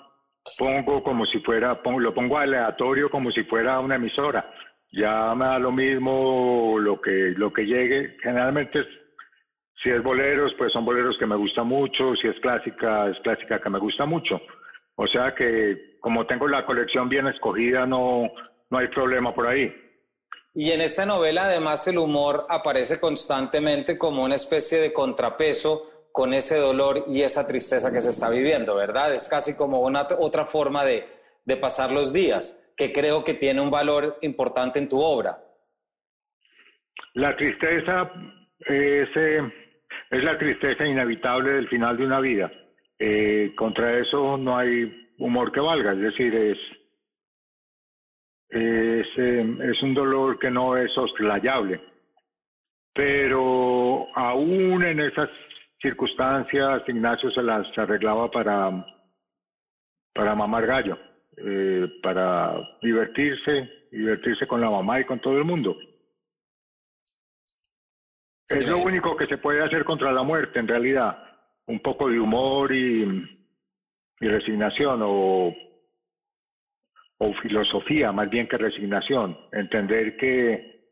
pongo 0.59 1.01
como 1.01 1.25
si 1.25 1.39
fuera, 1.39 1.81
lo 1.83 2.13
pongo 2.13 2.37
aleatorio 2.37 3.09
como 3.09 3.31
si 3.31 3.43
fuera 3.45 3.79
una 3.79 3.95
emisora. 3.95 4.47
Ya 4.91 5.33
me 5.33 5.45
da 5.45 5.57
lo 5.57 5.71
mismo 5.71 6.77
lo 6.79 7.01
que, 7.01 7.33
lo 7.35 7.51
que 7.51 7.65
llegue. 7.65 8.15
Generalmente, 8.21 8.85
si 9.81 9.89
es 9.89 10.03
boleros, 10.03 10.53
pues 10.53 10.71
son 10.71 10.85
boleros 10.85 11.17
que 11.17 11.25
me 11.25 11.35
gustan 11.35 11.65
mucho. 11.65 12.15
Si 12.17 12.27
es 12.27 12.39
clásica, 12.41 13.09
es 13.09 13.17
clásica 13.21 13.59
que 13.59 13.71
me 13.71 13.79
gusta 13.79 14.05
mucho. 14.05 14.39
O 14.97 15.07
sea 15.07 15.33
que 15.33 15.97
como 15.99 16.27
tengo 16.27 16.47
la 16.47 16.63
colección 16.63 17.09
bien 17.09 17.25
escogida, 17.25 17.87
no, 17.87 18.31
no 18.69 18.77
hay 18.77 18.87
problema 18.89 19.33
por 19.33 19.47
ahí. 19.47 19.73
Y 20.59 20.71
en 20.71 20.81
esta 20.81 21.05
novela 21.05 21.45
además 21.45 21.87
el 21.87 21.99
humor 21.99 22.47
aparece 22.49 22.99
constantemente 22.99 23.95
como 23.95 24.23
una 24.23 24.33
especie 24.33 24.79
de 24.79 24.91
contrapeso 24.91 26.07
con 26.11 26.33
ese 26.33 26.57
dolor 26.57 27.03
y 27.07 27.21
esa 27.21 27.47
tristeza 27.47 27.93
que 27.93 28.01
se 28.01 28.09
está 28.09 28.27
viviendo, 28.31 28.75
¿verdad? 28.75 29.13
Es 29.13 29.29
casi 29.29 29.55
como 29.55 29.81
una 29.81 30.07
otra 30.17 30.47
forma 30.47 30.83
de, 30.83 31.05
de 31.45 31.57
pasar 31.57 31.91
los 31.91 32.11
días, 32.11 32.73
que 32.75 32.91
creo 32.91 33.23
que 33.23 33.35
tiene 33.35 33.61
un 33.61 33.69
valor 33.69 34.17
importante 34.23 34.79
en 34.79 34.89
tu 34.89 34.99
obra. 34.99 35.37
La 37.13 37.35
tristeza 37.35 38.11
es, 38.61 39.09
eh, 39.15 39.53
es 40.09 40.23
la 40.23 40.39
tristeza 40.39 40.87
inevitable 40.87 41.51
del 41.51 41.69
final 41.69 41.97
de 41.97 42.03
una 42.03 42.19
vida. 42.19 42.51
Eh, 42.97 43.53
contra 43.55 43.99
eso 43.99 44.37
no 44.37 44.57
hay 44.57 45.07
humor 45.19 45.51
que 45.51 45.59
valga, 45.59 45.93
es 45.93 45.99
decir, 45.99 46.33
es, 46.33 46.57
es, 48.99 49.07
em, 49.17 49.61
es 49.61 49.81
un 49.81 49.93
dolor 49.93 50.39
que 50.39 50.49
no 50.49 50.77
es 50.77 50.91
soslayable. 50.93 51.81
Pero 52.93 54.07
aún 54.15 54.83
en 54.83 54.99
esas 54.99 55.29
circunstancias, 55.81 56.81
Ignacio 56.87 57.31
se 57.31 57.43
las 57.43 57.65
arreglaba 57.77 58.29
para, 58.31 58.85
para 60.13 60.35
mamar 60.35 60.65
gallo, 60.65 60.97
eh, 61.37 61.87
para 62.01 62.55
divertirse, 62.81 63.69
divertirse 63.91 64.47
con 64.47 64.61
la 64.61 64.69
mamá 64.69 64.99
y 64.99 65.05
con 65.05 65.19
todo 65.19 65.37
el 65.37 65.45
mundo. 65.45 65.77
Es 68.49 68.65
lo 68.65 68.79
único 68.79 69.15
que 69.15 69.27
se 69.27 69.37
puede 69.37 69.63
hacer 69.63 69.83
contra 69.83 70.11
la 70.11 70.23
muerte, 70.23 70.59
en 70.59 70.67
realidad. 70.67 71.23
Un 71.65 71.81
poco 71.81 72.09
de 72.09 72.19
humor 72.19 72.73
y, 72.73 73.03
y 74.21 74.27
resignación 74.27 75.01
o 75.03 75.53
o 77.19 77.33
filosofía 77.33 78.11
más 78.11 78.29
bien 78.29 78.47
que 78.47 78.57
resignación, 78.57 79.37
entender 79.51 80.17
que, 80.17 80.91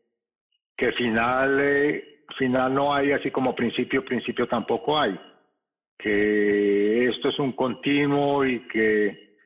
que 0.76 0.92
final, 0.92 1.58
eh, 1.60 2.24
final 2.36 2.74
no 2.74 2.94
hay 2.94 3.12
así 3.12 3.30
como 3.30 3.54
principio, 3.54 4.04
principio 4.04 4.48
tampoco 4.48 4.98
hay, 4.98 5.18
que 5.98 7.08
esto 7.08 7.28
es 7.28 7.38
un 7.38 7.52
continuo 7.52 8.44
y 8.44 8.66
que 8.68 9.36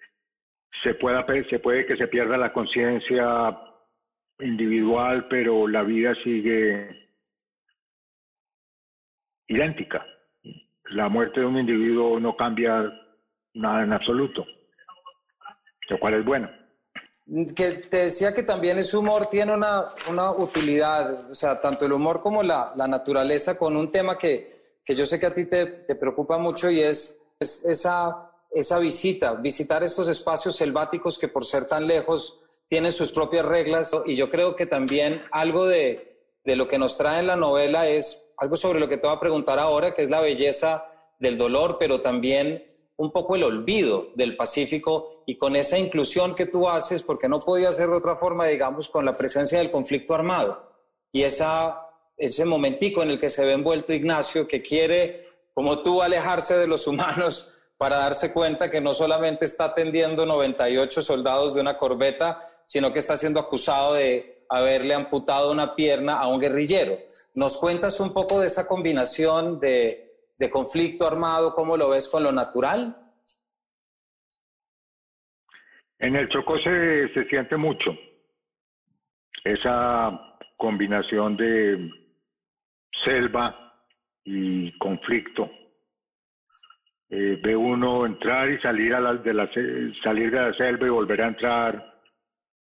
se, 0.83 0.95
pueda, 0.95 1.25
se 1.49 1.59
puede 1.59 1.85
que 1.85 1.97
se 1.97 2.09
pierda 2.09 2.39
la 2.39 2.53
conciencia 2.53 3.59
individual, 4.39 5.27
pero 5.29 5.69
la 5.69 5.83
vida 5.83 6.15
sigue 6.25 7.11
idéntica. 9.49 10.07
La 10.93 11.09
muerte 11.09 11.41
de 11.41 11.47
un 11.47 11.59
individuo 11.59 12.19
no 12.19 12.35
cambia 12.35 12.91
nada 13.55 13.85
en 13.85 13.93
absoluto, 13.93 14.47
lo 15.89 15.99
cual 15.99 16.15
es 16.15 16.25
bueno 16.25 16.60
que 17.55 17.71
te 17.73 17.97
decía 18.05 18.35
que 18.35 18.43
también 18.43 18.79
ese 18.79 18.97
humor 18.97 19.27
tiene 19.27 19.53
una, 19.53 19.89
una 20.09 20.33
utilidad, 20.33 21.31
o 21.31 21.35
sea, 21.35 21.61
tanto 21.61 21.87
el 21.87 21.93
humor 21.93 22.23
como 22.23 22.43
la, 22.43 22.73
la 22.75 22.89
naturaleza, 22.89 23.57
con 23.57 23.77
un 23.77 23.93
tema 23.93 24.19
que, 24.19 24.79
que, 24.85 24.95
yo 24.95 25.07
sé 25.07 25.21
que 25.21 25.27
a 25.27 25.35
ti 25.35 25.45
te, 25.45 25.67
te 25.67 25.95
preocupa 25.95 26.39
mucho 26.39 26.71
y 26.71 26.81
es, 26.81 27.23
es, 27.39 27.65
esa, 27.65 28.33
esa 28.51 28.79
visita, 28.81 29.35
visitar 29.35 29.85
estos 29.85 30.09
espacios 30.09 30.57
selváticos 30.57 31.19
que 31.19 31.29
por 31.29 31.45
ser 31.45 31.67
tan 31.67 31.87
lejos 31.87 32.41
tienen 32.69 32.93
sus 32.93 33.13
propias 33.13 33.45
reglas. 33.45 33.93
Y 34.07 34.17
yo 34.17 34.29
creo 34.31 34.57
que 34.57 34.67
también 34.67 35.23
algo 35.31 35.67
de, 35.67 36.19
de 36.45 36.57
lo 36.57 36.67
que 36.67 36.79
nos 36.79 36.99
trae 36.99 37.21
en 37.21 37.29
la 37.29 37.37
novela 37.37 37.89
es 37.89 38.33
algo 38.39 38.57
sobre 38.57 38.81
lo 38.81 38.89
que 38.89 38.97
te 38.97 39.07
voy 39.07 39.17
a 39.17 39.21
preguntar 39.21 39.59
ahora, 39.59 39.95
que 39.95 40.03
es 40.03 40.11
la 40.11 40.21
belleza 40.21 40.87
del 41.21 41.39
dolor, 41.39 41.77
pero 41.79 42.01
también 42.01 42.65
un 43.01 43.11
poco 43.13 43.35
el 43.35 43.45
olvido 43.45 44.11
del 44.15 44.37
Pacífico 44.37 45.23
y 45.25 45.39
con 45.39 45.57
esa 45.57 45.79
inclusión 45.79 46.35
que 46.35 46.45
tú 46.45 46.69
haces, 46.69 47.03
porque 47.03 47.31
no 47.31 47.39
podía 47.39 47.73
ser 47.73 47.89
de 47.89 47.97
otra 47.97 48.17
forma, 48.17 48.45
digamos, 48.45 48.91
con 48.91 49.07
la 49.07 49.15
presencia 49.15 49.57
del 49.57 49.71
conflicto 49.71 50.15
armado 50.15 50.71
y 51.11 51.23
esa, 51.23 51.81
ese 52.19 52.45
momentico 52.45 53.03
en 53.03 53.09
el 53.09 53.19
que 53.19 53.31
se 53.31 53.47
ve 53.47 53.55
envuelto 53.55 53.95
Ignacio, 53.95 54.47
que 54.47 54.61
quiere, 54.61 55.29
como 55.55 55.81
tú, 55.81 56.03
alejarse 56.03 56.59
de 56.59 56.67
los 56.67 56.87
humanos 56.87 57.57
para 57.79 57.97
darse 57.97 58.35
cuenta 58.35 58.71
que 58.71 58.83
no 58.83 58.93
solamente 58.93 59.47
está 59.47 59.65
atendiendo 59.65 60.27
98 60.27 61.01
soldados 61.01 61.55
de 61.55 61.63
una 61.63 61.79
corbeta, 61.79 62.51
sino 62.67 62.93
que 62.93 62.99
está 62.99 63.17
siendo 63.17 63.41
acusado 63.41 63.95
de 63.95 64.45
haberle 64.51 64.93
amputado 64.93 65.51
una 65.51 65.75
pierna 65.75 66.21
a 66.21 66.29
un 66.29 66.39
guerrillero. 66.39 66.99
¿Nos 67.35 67.57
cuentas 67.57 67.99
un 67.99 68.13
poco 68.13 68.41
de 68.41 68.49
esa 68.49 68.69
combinación 68.69 69.59
de, 69.59 70.10
de 70.41 70.51
conflicto 70.51 71.07
armado, 71.07 71.55
cómo 71.55 71.77
lo 71.77 71.91
ves 71.91 72.09
con 72.09 72.23
lo 72.23 72.33
natural? 72.33 72.97
En 75.99 76.17
el 76.17 76.31
Chocó 76.31 76.59
se, 76.59 77.13
se 77.13 77.25
siente 77.27 77.59
mucho 77.59 77.91
esa 79.45 80.19
combinación 80.57 81.37
de 81.37 81.91
selva 83.05 83.75
y 84.25 84.77
conflicto 84.79 85.51
eh, 87.11 87.39
ve 87.43 87.55
uno 87.55 88.07
entrar 88.07 88.49
y 88.51 88.59
salir, 88.61 88.95
a 88.95 89.15
de 89.15 89.35
la, 89.35 89.51
salir 90.03 90.31
de 90.31 90.41
la 90.41 90.55
selva 90.55 90.87
y 90.87 90.91
volver 90.91 91.21
a 91.21 91.29
entrar, 91.29 92.01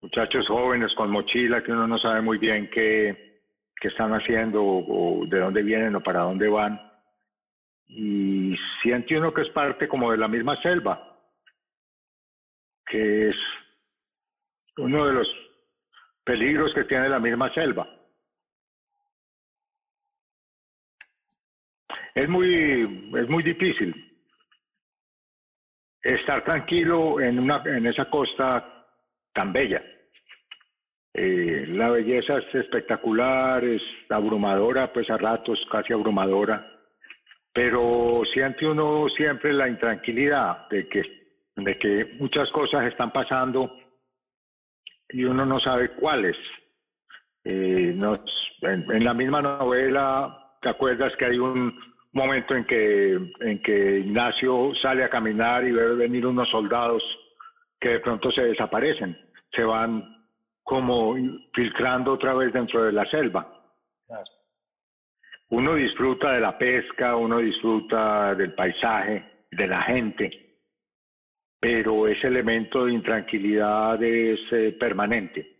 muchachos 0.01 0.47
jóvenes 0.47 0.93
con 0.95 1.11
mochila 1.11 1.63
que 1.63 1.71
uno 1.71 1.87
no 1.87 1.97
sabe 1.97 2.21
muy 2.21 2.39
bien 2.39 2.69
qué, 2.73 3.41
qué 3.79 3.87
están 3.87 4.11
haciendo 4.11 4.63
o, 4.63 5.25
de 5.27 5.39
dónde 5.39 5.63
vienen 5.63 5.95
o 5.95 6.01
para 6.01 6.21
dónde 6.21 6.49
van. 6.49 6.88
Y 7.89 8.55
siente 8.81 9.17
uno 9.17 9.33
que 9.33 9.41
es 9.41 9.49
parte 9.49 9.87
como 9.87 10.11
de 10.11 10.17
la 10.17 10.27
misma 10.27 10.61
selva, 10.61 11.19
que 12.85 13.29
es 13.29 13.35
uno 14.77 15.05
de 15.07 15.13
los 15.13 15.27
peligros 16.23 16.73
que 16.73 16.83
tiene 16.83 17.09
la 17.09 17.19
misma 17.19 17.51
selva. 17.53 17.87
Es 22.13 22.29
muy, 22.29 23.11
es 23.15 23.29
muy 23.29 23.43
difícil 23.43 23.95
estar 26.01 26.43
tranquilo 26.43 27.19
en, 27.19 27.39
una, 27.39 27.61
en 27.65 27.87
esa 27.87 28.09
costa 28.09 28.85
tan 29.33 29.51
bella. 29.51 29.83
Eh, 31.13 31.65
la 31.67 31.89
belleza 31.89 32.37
es 32.37 32.55
espectacular, 32.55 33.63
es 33.63 33.81
abrumadora, 34.09 34.93
pues 34.93 35.09
a 35.09 35.17
ratos 35.17 35.59
casi 35.71 35.93
abrumadora, 35.93 36.78
pero 37.53 38.21
siente 38.33 38.67
uno 38.67 39.07
siempre 39.09 39.53
la 39.53 39.67
intranquilidad 39.67 40.67
de 40.69 40.87
que, 40.87 41.03
de 41.55 41.77
que 41.77 42.15
muchas 42.19 42.49
cosas 42.51 42.85
están 42.85 43.11
pasando 43.11 43.75
y 45.09 45.23
uno 45.23 45.45
no 45.45 45.59
sabe 45.59 45.89
cuáles. 45.91 46.37
Eh, 47.43 47.95
en, 48.61 49.03
la 49.03 49.13
misma 49.13 49.41
novela, 49.41 50.55
¿te 50.61 50.69
acuerdas 50.69 51.13
que 51.17 51.25
hay 51.25 51.39
un, 51.39 51.73
momento 52.11 52.55
en 52.55 52.65
que, 52.65 53.13
en 53.13 53.61
que 53.61 53.99
Ignacio 53.99 54.71
sale 54.81 55.03
a 55.03 55.09
caminar 55.09 55.63
y 55.63 55.71
ve 55.71 55.95
venir 55.95 56.25
unos 56.25 56.49
soldados 56.49 57.03
que 57.79 57.89
de 57.89 57.99
pronto 57.99 58.31
se 58.31 58.43
desaparecen, 58.43 59.17
se 59.51 59.63
van 59.63 60.03
como 60.63 61.15
filtrando 61.53 62.13
otra 62.13 62.33
vez 62.33 62.51
dentro 62.53 62.83
de 62.83 62.91
la 62.91 63.05
selva. 63.09 63.47
Uno 65.49 65.75
disfruta 65.75 66.31
de 66.33 66.39
la 66.39 66.57
pesca, 66.57 67.15
uno 67.15 67.39
disfruta 67.39 68.35
del 68.35 68.53
paisaje, 68.53 69.47
de 69.51 69.67
la 69.67 69.81
gente, 69.81 70.29
pero 71.59 72.07
ese 72.07 72.27
elemento 72.27 72.85
de 72.85 72.93
intranquilidad 72.93 74.01
es 74.03 74.39
eh, 74.51 74.77
permanente. 74.79 75.59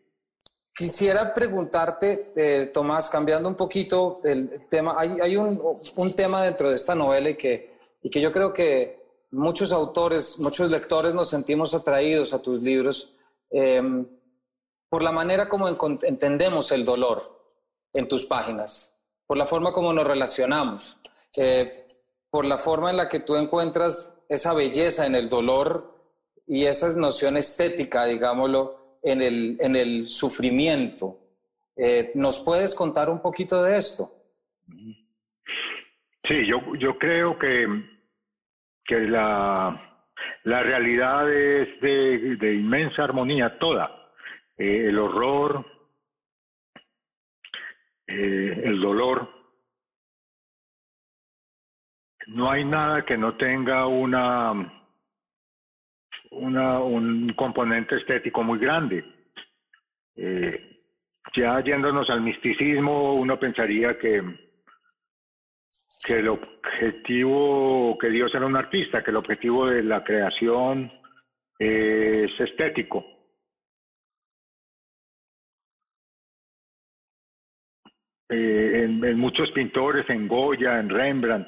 Quisiera 0.73 1.33
preguntarte, 1.33 2.31
eh, 2.35 2.67
Tomás, 2.73 3.09
cambiando 3.09 3.49
un 3.49 3.55
poquito 3.55 4.21
el, 4.23 4.67
tema, 4.69 4.95
hay, 4.97 5.35
un, 5.35 5.59
un, 5.95 6.15
tema 6.15 6.43
dentro 6.43 6.69
de 6.69 6.75
esta 6.75 6.95
novela 6.95 7.31
y 7.31 7.35
que, 7.35 7.73
y 8.01 8.09
que 8.09 8.21
yo 8.21 8.31
creo 8.31 8.53
que 8.53 8.99
muchos 9.31 9.71
autores, 9.71 10.39
muchos 10.39 10.71
lectores 10.71 11.13
nos 11.13 11.29
sentimos 11.29 11.73
atraídos 11.73 12.33
a 12.33 12.41
tus 12.41 12.61
libros 12.61 13.17
em, 13.49 14.07
por 14.87 15.03
la 15.03 15.11
manera 15.11 15.49
como 15.49 15.67
entendemos 15.67 16.71
el 16.71 16.85
dolor 16.85 17.39
en 17.93 18.07
tus 18.07 18.25
páginas, 18.25 18.98
por 19.29 19.37
la 19.37 19.45
forma 19.45 19.71
como 19.71 19.93
nos 19.93 20.07
relacionamos, 20.07 20.99
por 22.31 22.47
la 22.47 22.57
forma 22.57 22.89
en 22.89 22.97
la 22.97 23.07
que 23.07 23.19
tú 23.19 23.35
encuentras 23.35 24.25
esa 24.27 24.55
belleza 24.55 25.05
en 25.05 25.13
el 25.13 25.29
dolor 25.29 25.93
y 26.47 26.65
esa 26.65 26.99
noción 26.99 27.37
estética, 27.37 28.05
digámoslo, 28.05 28.97
en 29.03 29.21
el, 29.21 29.57
en 29.59 29.75
el 29.75 30.07
sufrimiento. 30.07 31.19
Eh, 31.75 32.11
¿Nos 32.15 32.43
puedes 32.43 32.73
contar 32.73 33.07
un 33.07 33.21
poquito 33.21 33.61
de 33.61 33.77
esto? 33.77 34.11
Sí, 36.27 36.47
yo, 36.47 36.57
yo 36.79 36.97
creo 36.97 37.37
que, 37.37 37.67
que 38.83 38.97
la, 39.01 40.09
la 40.45 40.63
realidad 40.63 41.31
es 41.31 41.79
de, 41.81 42.35
de 42.35 42.55
inmensa 42.55 43.03
armonía 43.03 43.59
toda. 43.59 44.09
Eh, 44.57 44.87
el 44.87 44.97
horror, 44.97 45.63
eh, 48.09 48.61
el 48.65 48.81
dolor. 48.81 49.29
No 52.27 52.49
hay 52.49 52.65
nada 52.65 53.05
que 53.05 53.17
no 53.17 53.37
tenga 53.37 53.87
una 53.87 54.79
una, 56.31 56.79
un 56.79 57.33
componente 57.33 57.97
estético 57.97 58.43
muy 58.43 58.59
grande. 58.59 59.03
Eh, 60.15 60.81
ya 61.35 61.61
yéndonos 61.63 62.09
al 62.09 62.21
misticismo, 62.21 63.13
uno 63.15 63.39
pensaría 63.39 63.97
que, 63.97 64.21
que 66.05 66.13
el 66.13 66.27
objetivo, 66.27 67.97
que 67.99 68.09
Dios 68.09 68.33
era 68.33 68.45
un 68.45 68.55
artista, 68.55 69.03
que 69.03 69.11
el 69.11 69.17
objetivo 69.17 69.67
de 69.67 69.83
la 69.83 70.03
creación 70.03 70.91
es 71.57 72.31
estético. 72.39 73.18
Eh, 78.29 78.83
en, 78.83 79.17
muchos 79.17 79.49
pintores, 79.51 80.07
en 80.09 80.27
Goya, 80.27 80.79
en 80.79 80.89
Rembrandt, 80.89 81.47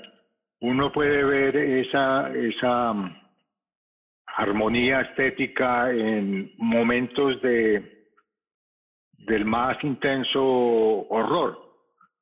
uno 0.62 0.92
puede 0.92 1.24
ver 1.24 1.56
esa, 1.56 2.34
esa 2.34 2.94
armonía 4.26 5.02
estética 5.02 5.92
en 5.92 6.52
momentos 6.58 7.40
de 7.42 8.00
del 9.20 9.46
más 9.46 9.78
intenso 9.84 10.42
horror. 10.42 11.60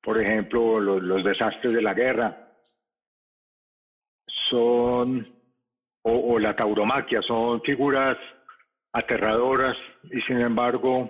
Por 0.02 0.22
ejemplo, 0.22 0.82
los, 0.82 1.24
desastres 1.24 1.74
de 1.74 1.82
la 1.82 1.94
guerra 1.94 2.52
son, 4.50 5.26
o, 6.02 6.34
o 6.34 6.40
la 6.40 6.54
tauromaquia, 6.58 7.22
son 7.22 7.62
figuras 7.62 8.18
aterradoras 8.92 9.78
y 10.12 10.20
sin 10.22 10.42
embargo 10.42 11.10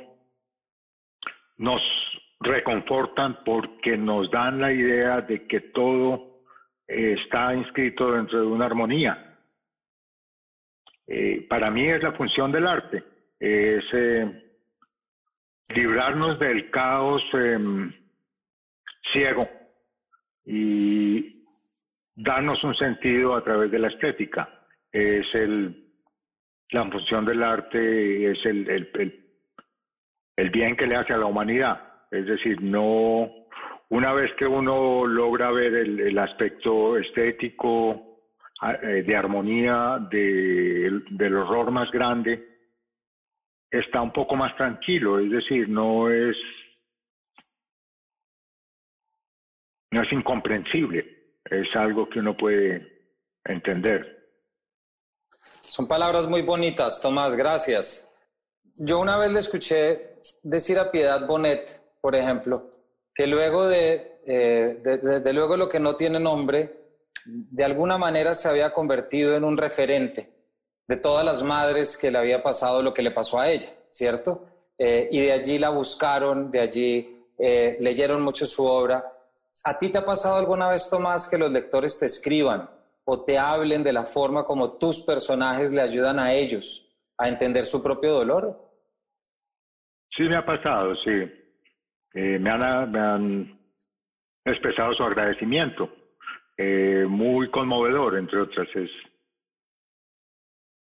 nos 1.58 1.82
reconfortan 2.40 3.44
porque 3.44 3.98
nos 3.98 4.32
dan 4.32 4.60
la 4.60 4.72
idea 4.72 5.22
de 5.22 5.46
que 5.48 5.60
todo 5.60 6.44
está 6.88 7.54
inscrito 7.54 8.12
dentro 8.12 8.40
de 8.42 8.48
una 8.48 8.66
armonía. 8.66 9.38
Eh, 11.08 11.46
para 11.50 11.70
mí 11.70 11.88
es 11.88 12.02
la 12.02 12.14
función 12.14 12.52
del 12.52 12.68
arte, 12.68 13.04
es 13.40 13.84
eh, 13.94 14.54
librarnos 15.74 16.40
del 16.40 16.70
caos 16.70 17.24
em, 17.34 17.92
ciego 19.12 19.50
y 20.46 21.46
darnos 22.16 22.64
un 22.64 22.76
sentido 22.76 23.36
a 23.36 23.44
través 23.44 23.72
de 23.72 23.80
la 23.80 23.88
estética. 23.88 24.50
Es 24.92 25.26
el, 25.34 25.92
la 26.70 26.90
función 26.90 27.26
del 27.26 27.44
arte, 27.44 28.32
es 28.32 28.46
el, 28.46 28.70
el, 28.70 29.26
el 30.36 30.50
bien 30.52 30.76
que 30.76 30.88
le 30.88 30.96
hace 30.96 31.14
a 31.14 31.18
la 31.18 31.26
humanidad. 31.26 31.89
Es 32.12 32.26
decir, 32.26 32.62
no, 32.62 33.30
una 33.90 34.14
vez 34.14 34.32
que 34.38 34.46
uno 34.46 35.06
logra 35.06 35.52
ver 35.52 35.74
el, 35.76 36.18
aspecto 36.18 36.98
estético, 36.98 38.20
eh, 38.62 39.04
de 39.04 39.16
armonía 39.16 40.00
del 40.10 41.36
horror 41.36 41.72
más 41.72 41.90
grande, 41.92 42.50
está 43.72 44.02
un 44.02 44.12
poco 44.12 44.36
más 44.36 44.56
tranquilo, 44.56 45.20
es 45.20 45.30
decir, 45.32 45.70
no 45.70 46.10
es, 46.12 46.36
no 49.92 50.02
es 50.02 50.12
incomprensible, 50.12 51.38
es 51.46 51.76
algo 51.76 52.10
que 52.10 52.20
uno 52.20 52.36
puede 52.36 53.08
entender. 53.46 54.18
Son 55.62 55.88
palabras 55.88 56.28
muy 56.28 56.42
bonitas, 56.42 57.02
Tomás, 57.02 57.36
gracias. 57.36 58.06
Yo 58.76 59.00
una 59.00 59.18
vez 59.18 59.32
le 59.32 59.40
escuché 59.40 60.16
decir 60.44 60.78
a 60.80 60.92
Piedad 60.92 61.28
Bonet, 61.28 61.80
por 62.02 62.16
ejemplo, 62.16 62.70
que 63.14 63.28
luego 63.28 63.68
de, 63.68 64.22
eh, 64.26 64.82
luego 65.34 65.58
lo 65.58 65.68
que 65.68 65.80
no 65.80 65.96
tiene 65.96 66.20
nombre, 66.20 66.80
de 67.26 67.64
alguna 67.64 67.98
manera 67.98 68.34
se 68.34 68.48
había 68.48 68.72
convertido 68.72 69.36
en 69.36 69.44
un 69.44 69.58
referente 69.58 70.32
de 70.88 70.98
todas 70.98 71.26
las 71.26 71.44
madres 71.44 71.98
que 71.98 72.10
le 72.10 72.18
había 72.18 72.42
pasado 72.42 72.82
lo 72.82 72.94
que 72.94 73.02
le 73.02 73.12
pasó 73.12 73.40
a 73.40 73.50
ella, 73.50 73.70
¿cierto? 73.90 74.46
Eh, 74.78 75.10
y 75.12 75.22
de 75.22 75.34
allí 75.34 75.60
la 75.60 75.70
buscaron, 75.70 76.50
de 76.50 76.60
allí 76.62 77.26
eh, 77.38 77.78
leyeron 77.80 78.22
mucho 78.22 78.46
su 78.46 78.66
obra. 78.66 79.06
¿A 79.66 79.78
ti 79.78 79.90
te 79.90 79.98
ha 79.98 80.06
pasado 80.06 80.38
alguna 80.38 80.70
vez, 80.70 80.90
Tomás, 80.90 81.30
que 81.30 81.38
los 81.38 81.52
lectores 81.52 82.00
te 82.00 82.06
escriban 82.06 82.70
o 83.04 83.24
te 83.24 83.38
hablen 83.38 83.84
de 83.84 83.94
la 83.94 84.06
forma 84.06 84.46
como 84.46 84.78
tus 84.78 85.02
personajes 85.02 85.72
le 85.72 85.82
ayudan 85.82 86.20
a 86.20 86.34
ellos 86.34 86.88
a 87.18 87.28
entender 87.28 87.66
su 87.66 87.84
propio 87.84 88.14
dolor? 88.14 88.58
Sí, 90.16 90.24
me 90.24 90.38
ha 90.38 90.46
pasado, 90.46 90.96
sí. 91.04 91.39
Eh, 92.14 92.40
me, 92.40 92.50
han, 92.50 92.92
me, 92.92 93.00
han, 93.00 93.60
expresado 94.46 94.94
su 94.94 95.04
agradecimiento, 95.04 95.94
eh, 96.58 97.06
muy 97.08 97.50
conmovedor, 97.50 98.18
entre 98.18 98.40
otras. 98.42 98.68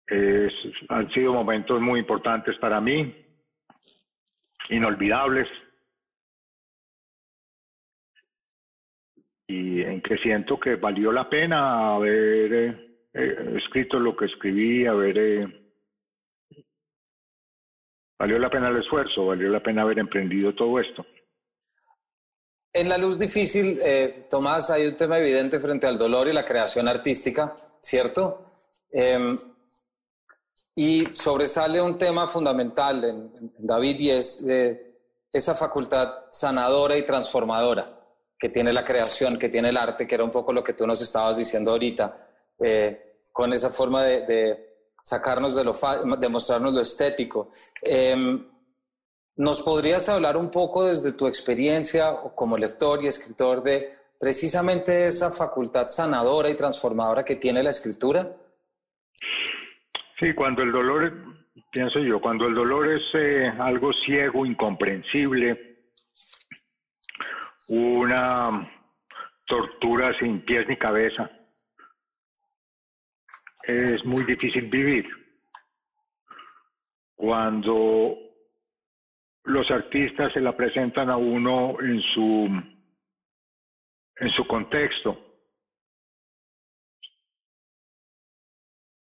Es, 0.07 0.54
han 0.88 1.11
sido 1.11 1.35
momentos 1.35 1.81
muy 1.81 2.00
importantes 2.00 2.57
para 2.59 2.81
mí, 2.81 3.14
inolvidables, 4.70 5.48
y 9.48 9.81
en 9.83 10.02
que 10.02 10.18
siento 10.18 10.61
que 10.61 10.76
valió 10.76 11.11
la 11.11 11.28
pena 11.28 11.94
haber 11.94 12.52
eh, 13.14 13.54
escrito 13.57 13.98
lo 13.98 14.14
que 14.14 14.26
escribí, 14.26 14.87
haber 14.87 15.18
eh, 15.18 15.67
valió 18.18 18.38
la 18.38 18.50
pena 18.50 18.68
el 18.68 18.78
esfuerzo, 18.78 19.26
valió 19.26 19.48
la 19.48 19.62
pena 19.62 19.83
haber 19.83 19.98
emprendido 19.98 20.54
todo 20.54 20.81
esto. 20.81 21.04
En 22.72 22.88
la 22.88 22.98
luz 22.98 23.18
difícil, 23.18 23.81
eh, 23.83 24.26
Tomás, 24.31 24.70
hay 24.70 24.87
un 24.87 24.96
tema 24.96 25.18
evidente 25.18 25.59
frente 25.59 25.87
al 25.87 25.98
dolor 25.98 26.28
y 26.28 26.33
la 26.33 26.44
creación 26.44 26.87
artística, 26.87 27.54
¿cierto? 27.81 28.52
Em, 28.90 29.37
y 30.74 31.07
sobresale 31.14 31.81
un 31.81 31.98
tema 31.98 32.28
fundamental 32.28 33.04
en, 33.04 33.52
David 33.59 34.00
y 34.00 34.11
es 34.11 34.46
esa 35.33 35.54
facultad 35.54 36.26
sanadora 36.31 36.96
y 36.96 37.02
transformadora 37.02 37.98
que 38.38 38.48
tiene 38.48 38.72
la 38.72 38.85
creación, 38.85 39.38
que 39.38 39.48
tiene 39.48 39.70
el 39.70 39.76
arte, 39.76 40.07
que 40.07 40.14
era 40.14 40.24
un 40.24 40.31
poco 40.31 40.52
lo 40.52 40.62
que 40.62 40.72
tú 40.72 40.87
nos 40.87 41.00
estabas 41.00 41.37
diciendo 41.37 41.72
ahorita, 41.72 42.28
eh, 42.61 43.20
con 43.33 43.52
esa 43.52 43.70
forma 43.70 44.04
de, 44.04 44.67
sacarnos 45.09 45.55
de 45.55 45.64
lo, 45.64 45.73
de 46.18 46.29
mostrarnos 46.29 46.75
lo 46.75 46.81
estético. 46.81 47.51
Em, 47.83 48.44
¿Nos 49.37 49.62
podrías 49.62 50.09
hablar 50.09 50.37
un 50.37 50.51
poco 50.51 50.85
desde 50.85 51.12
tu 51.12 51.27
experiencia 51.27 52.12
como 52.35 52.59
lector 52.59 53.03
y 53.03 53.07
escritor 53.07 53.62
de 53.62 53.97
precisamente 54.18 55.07
esa 55.07 55.31
facultad 55.31 55.87
sanadora 55.87 56.51
y 56.51 56.57
transformadora 56.57 57.25
que 57.25 57.37
tiene 57.37 57.62
la 57.62 57.71
escritura? 57.71 58.37
Sí, 60.18 60.35
cuando 60.35 60.62
el 60.62 60.73
dolor, 60.73 61.12
pienso 61.71 62.01
yo, 62.01 62.21
cuando 62.21 62.47
el 62.47 62.55
dolor 62.55 62.92
es 62.92 63.03
eh, 63.14 63.53
algo 63.61 63.92
ciego, 64.05 64.44
incomprensible, 64.44 65.79
una 67.68 68.68
tortura 69.47 70.12
sin 70.18 70.44
pies 70.44 70.66
ni 70.68 70.77
cabeza, 70.77 71.31
es 73.68 74.04
muy 74.04 74.24
difícil 74.24 74.68
vivir. 74.68 75.07
Cuando 77.14 78.16
los 79.44 79.70
artistas 79.70 80.33
se 80.33 80.40
la 80.40 80.57
presentan 80.57 81.11
a 81.11 81.18
uno 81.18 81.76
en 81.81 82.00
su, 82.00 82.62
en 84.16 84.31
su 84.31 84.46
contexto, 84.46 85.20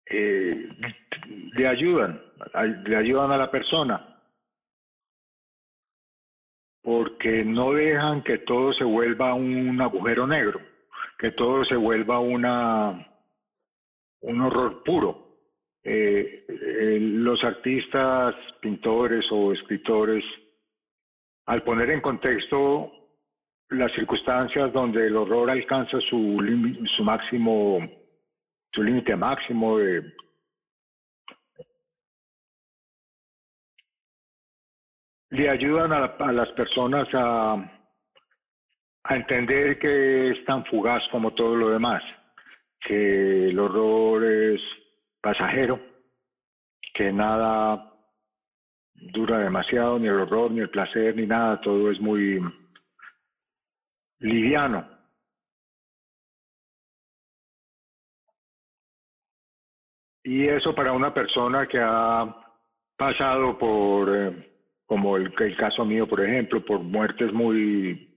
eh, 0.05 0.69
le 1.53 1.67
ayudan, 1.67 2.21
le 2.85 2.95
ayudan 2.95 3.31
a 3.31 3.37
la 3.37 3.49
persona 3.49 4.07
porque 6.83 7.43
no 7.45 7.73
dejan 7.73 8.23
que 8.23 8.39
todo 8.39 8.73
se 8.73 8.83
vuelva 8.83 9.33
un 9.33 9.79
agujero 9.81 10.27
negro, 10.27 10.59
que 11.17 11.31
todo 11.31 11.63
se 11.65 11.75
vuelva 11.75 12.19
una, 12.19 13.10
un 14.21 14.41
horror 14.41 14.83
puro. 14.83 15.27
Eh, 15.83 16.45
eh, 16.47 16.99
los 16.99 17.43
artistas, 17.43 18.35
pintores 18.61 19.25
o 19.31 19.51
escritores, 19.51 20.23
al 21.47 21.63
poner 21.63 21.89
en 21.89 22.01
contexto 22.01 22.91
las 23.69 23.91
circunstancias 23.93 24.71
donde 24.73 25.07
el 25.07 25.15
horror 25.15 25.49
alcanza 25.49 25.99
su, 26.01 26.37
su 26.95 27.03
máximo, 27.03 27.79
su 28.71 28.83
límite 28.83 29.15
máximo 29.15 29.77
de 29.79 30.13
le 35.31 35.49
ayudan 35.49 35.93
a, 35.93 36.31
las 36.31 36.49
personas 36.49 37.07
a, 37.13 37.53
a 39.03 39.15
entender 39.15 39.79
que 39.79 40.31
es 40.31 40.45
tan 40.45 40.65
fugaz 40.65 41.01
como 41.09 41.33
todo 41.33 41.55
lo 41.55 41.69
demás, 41.69 42.03
que 42.81 43.49
el 43.49 43.59
horror 43.59 44.23
es 44.23 44.61
pasajero, 45.21 45.79
que 46.93 47.11
nada 47.11 47.93
dura 48.95 49.39
demasiado, 49.39 49.99
ni 49.99 50.07
el 50.07 50.19
horror, 50.19 50.51
ni 50.51 50.59
el 50.59 50.69
placer, 50.69 51.15
ni 51.15 51.25
nada, 51.25 51.61
todo 51.61 51.91
es 51.91 51.99
muy 51.99 52.39
liviano. 54.19 54.87
Y 60.23 60.47
eso 60.47 60.75
para 60.75 60.93
una 60.93 61.13
persona 61.13 61.67
que 61.67 61.79
ha 61.81 62.35
pasado 62.95 63.57
por 63.57 64.15
eh, 64.15 64.51
como 64.85 65.17
el, 65.17 65.33
el 65.39 65.57
caso 65.57 65.83
mío, 65.83 66.07
por 66.07 66.21
ejemplo, 66.21 66.63
por 66.63 66.79
muertes 66.81 67.33
muy, 67.33 68.10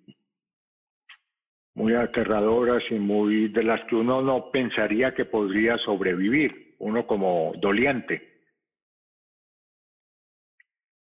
muy 1.74 1.94
aterradoras 1.94 2.82
y 2.90 2.94
muy 2.94 3.48
de 3.48 3.62
las 3.62 3.84
que 3.84 3.96
uno 3.96 4.22
no 4.22 4.50
pensaría 4.50 5.14
que 5.14 5.24
podría 5.24 5.76
sobrevivir, 5.78 6.76
uno 6.78 7.06
como 7.06 7.52
doliente. 7.58 8.32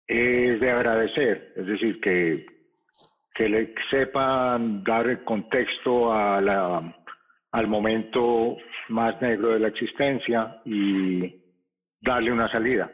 Es 0.06 0.60
de 0.60 0.70
agradecer, 0.70 1.52
es 1.56 1.66
decir, 1.66 2.00
que, 2.00 2.46
que 3.34 3.48
le 3.48 3.74
sepan 3.90 4.82
dar 4.84 5.06
el 5.08 5.24
contexto 5.24 6.12
a 6.12 6.40
la, 6.40 6.94
al 7.52 7.66
momento 7.68 8.56
más 8.88 9.20
negro 9.22 9.50
de 9.50 9.60
la 9.60 9.68
existencia 9.68 10.60
y 10.64 11.42
darle 12.00 12.32
una 12.32 12.50
salida 12.50 12.90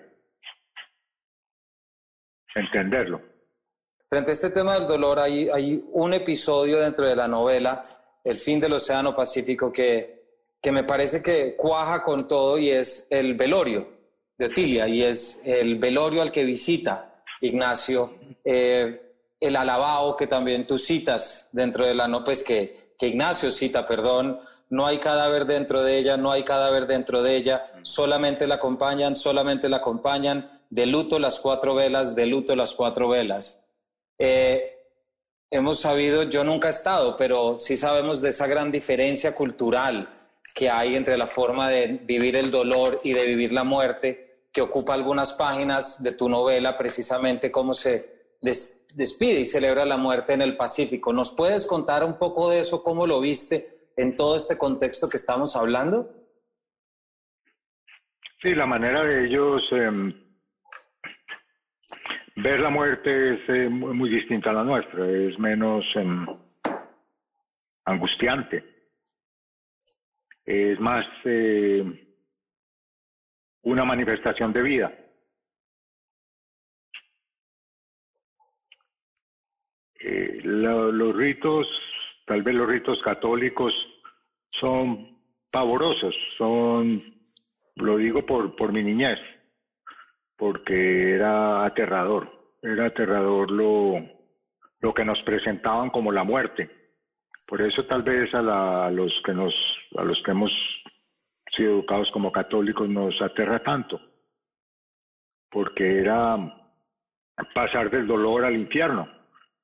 entenderlo. 2.57 3.20
Frente 4.09 4.31
a 4.31 4.35
este 4.35 4.51
tema 4.51 4.75
del 4.75 4.87
dolor, 4.87 5.19
hay, 5.19 5.49
hay 5.49 5.85
un 5.92 6.14
episodio 6.14 6.79
dentro 6.79 7.09
de 7.09 7.16
la 7.16 7.27
novela, 7.27 7.85
El 8.23 8.38
fin 8.38 8.61
del 8.61 8.75
Océano 8.75 9.16
Pacífico, 9.16 9.73
que, 9.73 10.16
que 10.62 10.71
me 10.71 10.85
parece 10.85 11.21
que 11.21 11.57
cuaja 11.57 12.05
con 12.05 12.29
todo 12.29 12.57
y 12.57 12.71
es 12.71 13.09
el 13.11 13.35
velorio 13.35 13.88
de 14.38 14.47
Otilia, 14.47 14.87
y 14.87 15.03
es 15.03 15.42
el 15.45 15.79
velorio 15.79 16.23
al 16.23 16.31
que 16.31 16.45
visita 16.45 17.25
Ignacio, 17.40 18.14
eh, 18.45 19.14
el 19.40 19.57
alabao 19.57 20.14
que 20.14 20.29
también 20.29 20.69
tú 20.69 20.79
citas 20.79 21.49
dentro 21.53 21.85
de 21.85 21.95
la 21.95 22.07
no, 22.07 22.23
pues 22.23 22.45
que, 22.45 22.92
que 22.97 23.09
Ignacio 23.09 23.51
cita, 23.51 23.88
perdón, 23.88 24.40
no 24.71 24.87
hay 24.87 24.99
cadáver 24.99 25.47
dentro 25.47 25.83
de 25.83 25.99
ella, 25.99 26.16
no 26.16 26.31
hay 26.31 26.45
cadáver 26.45 26.87
dentro 26.87 27.25
de 27.25 27.35
ella, 27.35 27.73
solamente 27.83 28.47
la 28.47 28.55
acompañan, 28.57 29.16
solamente 29.16 29.69
la 29.69 29.79
acompañan, 29.79 30.62
de 30.71 30.87
luto 30.87 31.19
las 31.19 31.40
cuatro 31.40 31.75
velas, 31.75 32.14
de 32.14 32.27
luto 32.27 32.55
las 32.55 32.73
cuatro 32.73 33.09
velas. 33.09 33.65
Eh, 34.18 34.76
hemos 35.50 35.81
sabido, 35.81 36.24
yo 36.24 36.44
nunca 36.44 36.68
he 36.68 36.70
estado, 36.70 37.16
pero 37.16 37.59
sí 37.59 37.76
sabemos 37.76 38.20
de 38.20 38.31
esa 38.31 38.46
gran 38.46 38.70
diferencia 38.70 39.35
cultural 39.35 40.09
que 40.55 40.70
hay 40.70 40.96
entre 40.96 41.18
la 41.18 41.26
forma 41.26 41.68
de 41.68 42.00
vivir 42.05 42.37
el 42.37 42.50
dolor 42.50 43.00
y 43.05 43.12
de 43.12 43.26
vivir 43.26 43.52
la 43.52 43.64
muerte, 43.64 44.46
que 44.52 44.62
ocupa 44.62 44.94
algunas 44.94 45.35
páginas 45.35 46.02
de 46.02 46.12
tu 46.12 46.29
novela, 46.29 46.79
precisamente 46.79 47.50
cómo 47.50 47.74
se 47.74 48.16
despide 48.40 49.40
y 49.40 49.44
celebra 49.44 49.85
la 49.85 49.96
muerte 49.96 50.33
en 50.33 50.42
el 50.42 50.57
Pacífico. 50.57 51.12
¿Nos 51.12 51.31
puedes 51.31 51.66
contar 51.66 52.05
un 52.05 52.18
poco 52.18 52.50
de 52.50 52.61
eso, 52.61 52.83
cómo 52.83 53.07
lo 53.07 53.20
viste 53.20 53.90
en 53.96 54.16
todo 54.16 54.37
este 54.37 54.57
contexto 54.57 55.09
que 55.09 55.16
estamos 55.16 55.57
hablando? 55.57 56.11
Sí, 58.40 58.55
la 58.55 58.66
manera 58.66 59.02
de 59.02 59.26
ellos 59.26 59.62
em, 59.72 60.26
ver 62.37 62.61
la 62.61 62.70
muerte 62.70 63.35
es 63.35 63.49
eh, 63.49 63.68
muy, 63.68 64.11
distinta 64.11 64.51
a 64.51 64.55
la 64.55 64.64
nuestra, 64.64 65.09
es 65.09 65.38
menos 65.38 65.85
em, 65.94 66.27
angustiante, 67.85 68.64
es 70.44 70.79
más 70.79 71.07
eh, 71.25 71.83
una 73.62 73.85
manifestación 73.85 74.53
de 74.53 74.62
vida. 74.62 74.92
Eh, 79.99 80.40
los 80.44 81.16
ritos, 81.16 81.66
tal 82.27 82.42
vez 82.42 82.55
los 82.55 82.68
ritos 82.68 83.01
católicos, 83.03 83.72
son 84.53 85.18
pavorosos, 85.51 86.14
son, 86.37 87.03
lo 87.77 87.96
digo 87.96 88.25
por, 88.25 88.55
por 88.57 88.72
mi 88.72 88.83
niñez, 88.83 89.18
porque 90.37 91.14
era 91.14 91.64
aterrador, 91.64 92.31
era 92.62 92.87
aterrador 92.87 93.51
lo, 93.51 93.94
lo 94.81 94.94
que 94.94 95.05
nos 95.05 95.20
presentaban 95.22 95.90
como 95.90 96.12
la 96.12 96.25
muerte. 96.25 96.70
Por 97.49 97.62
eso 97.62 97.85
tal 97.87 98.03
vez 98.03 98.33
a, 98.35 98.90
los 98.90 99.12
que 99.25 99.33
nos, 99.33 99.55
a 99.96 100.05
los 100.05 100.20
que 100.25 100.33
hemos 100.33 100.53
sido 101.57 101.75
educados 101.75 102.11
como 102.12 102.33
católicos 102.33 102.88
nos 102.88 103.20
aterra 103.22 103.62
tanto, 103.62 104.01
porque 105.51 106.01
era 106.01 106.37
pasar 107.55 107.90
del 107.90 108.07
dolor 108.07 108.44
al 108.44 108.57
infierno, 108.57 109.09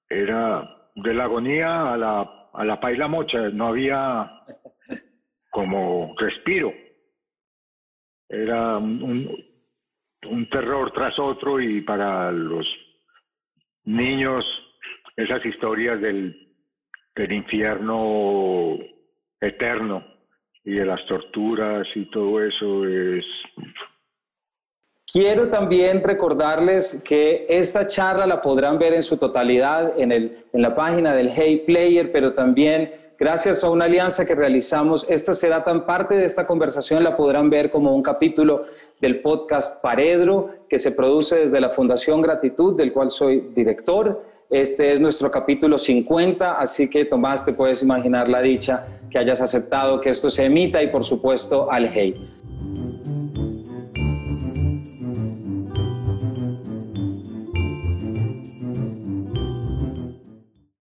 era 0.08 0.88
de 0.94 1.14
la 1.14 1.24
agonía 1.24 1.92
a 1.92 1.96
la, 1.96 2.48
a 2.52 2.64
la 2.64 2.80
paila 2.80 3.08
mocha, 3.08 3.50
no 3.50 3.68
había 3.68 4.44
como 5.50 6.14
respiro, 6.18 6.72
era 8.28 8.78
un, 8.78 9.51
un 10.28 10.48
terror 10.48 10.92
tras 10.92 11.18
otro 11.18 11.60
y 11.60 11.80
para 11.80 12.30
los 12.32 12.66
niños 13.84 14.44
esas 15.16 15.44
historias 15.44 16.00
del, 16.00 16.48
del 17.14 17.32
infierno 17.32 18.78
eterno 19.40 20.04
y 20.64 20.72
de 20.72 20.86
las 20.86 21.04
torturas 21.06 21.86
y 21.94 22.08
todo 22.10 22.42
eso 22.42 22.86
es... 22.86 23.24
Quiero 25.12 25.50
también 25.50 26.02
recordarles 26.02 27.02
que 27.06 27.44
esta 27.48 27.86
charla 27.86 28.26
la 28.26 28.40
podrán 28.40 28.78
ver 28.78 28.94
en 28.94 29.02
su 29.02 29.18
totalidad 29.18 30.00
en, 30.00 30.10
el, 30.10 30.46
en 30.52 30.62
la 30.62 30.74
página 30.74 31.12
del 31.12 31.28
Hey 31.28 31.64
Player, 31.66 32.10
pero 32.12 32.32
también 32.32 33.01
gracias 33.22 33.62
a 33.62 33.70
una 33.70 33.84
alianza 33.84 34.26
que 34.26 34.34
realizamos, 34.34 35.06
esta 35.08 35.32
será 35.32 35.62
tan 35.62 35.86
parte 35.86 36.16
de 36.16 36.24
esta 36.24 36.44
conversación, 36.44 37.04
la 37.04 37.16
podrán 37.16 37.50
ver 37.50 37.70
como 37.70 37.94
un 37.94 38.02
capítulo 38.02 38.64
del 39.00 39.20
podcast 39.20 39.80
Paredro, 39.80 40.50
que 40.68 40.76
se 40.76 40.90
produce 40.90 41.36
desde 41.36 41.60
la 41.60 41.70
Fundación 41.70 42.20
Gratitud, 42.20 42.76
del 42.76 42.92
cual 42.92 43.12
soy 43.12 43.52
director. 43.54 44.24
Este 44.50 44.92
es 44.92 44.98
nuestro 44.98 45.30
capítulo 45.30 45.78
50, 45.78 46.58
así 46.58 46.90
que 46.90 47.04
Tomás, 47.04 47.44
te 47.44 47.52
puedes 47.52 47.80
imaginar 47.80 48.28
la 48.28 48.42
dicha 48.42 48.88
que 49.08 49.18
hayas 49.18 49.40
aceptado 49.40 50.00
que 50.00 50.10
esto 50.10 50.28
se 50.28 50.46
emita 50.46 50.82
y 50.82 50.88
por 50.88 51.04
supuesto 51.04 51.70
al 51.70 51.92
Hey. 51.94 52.41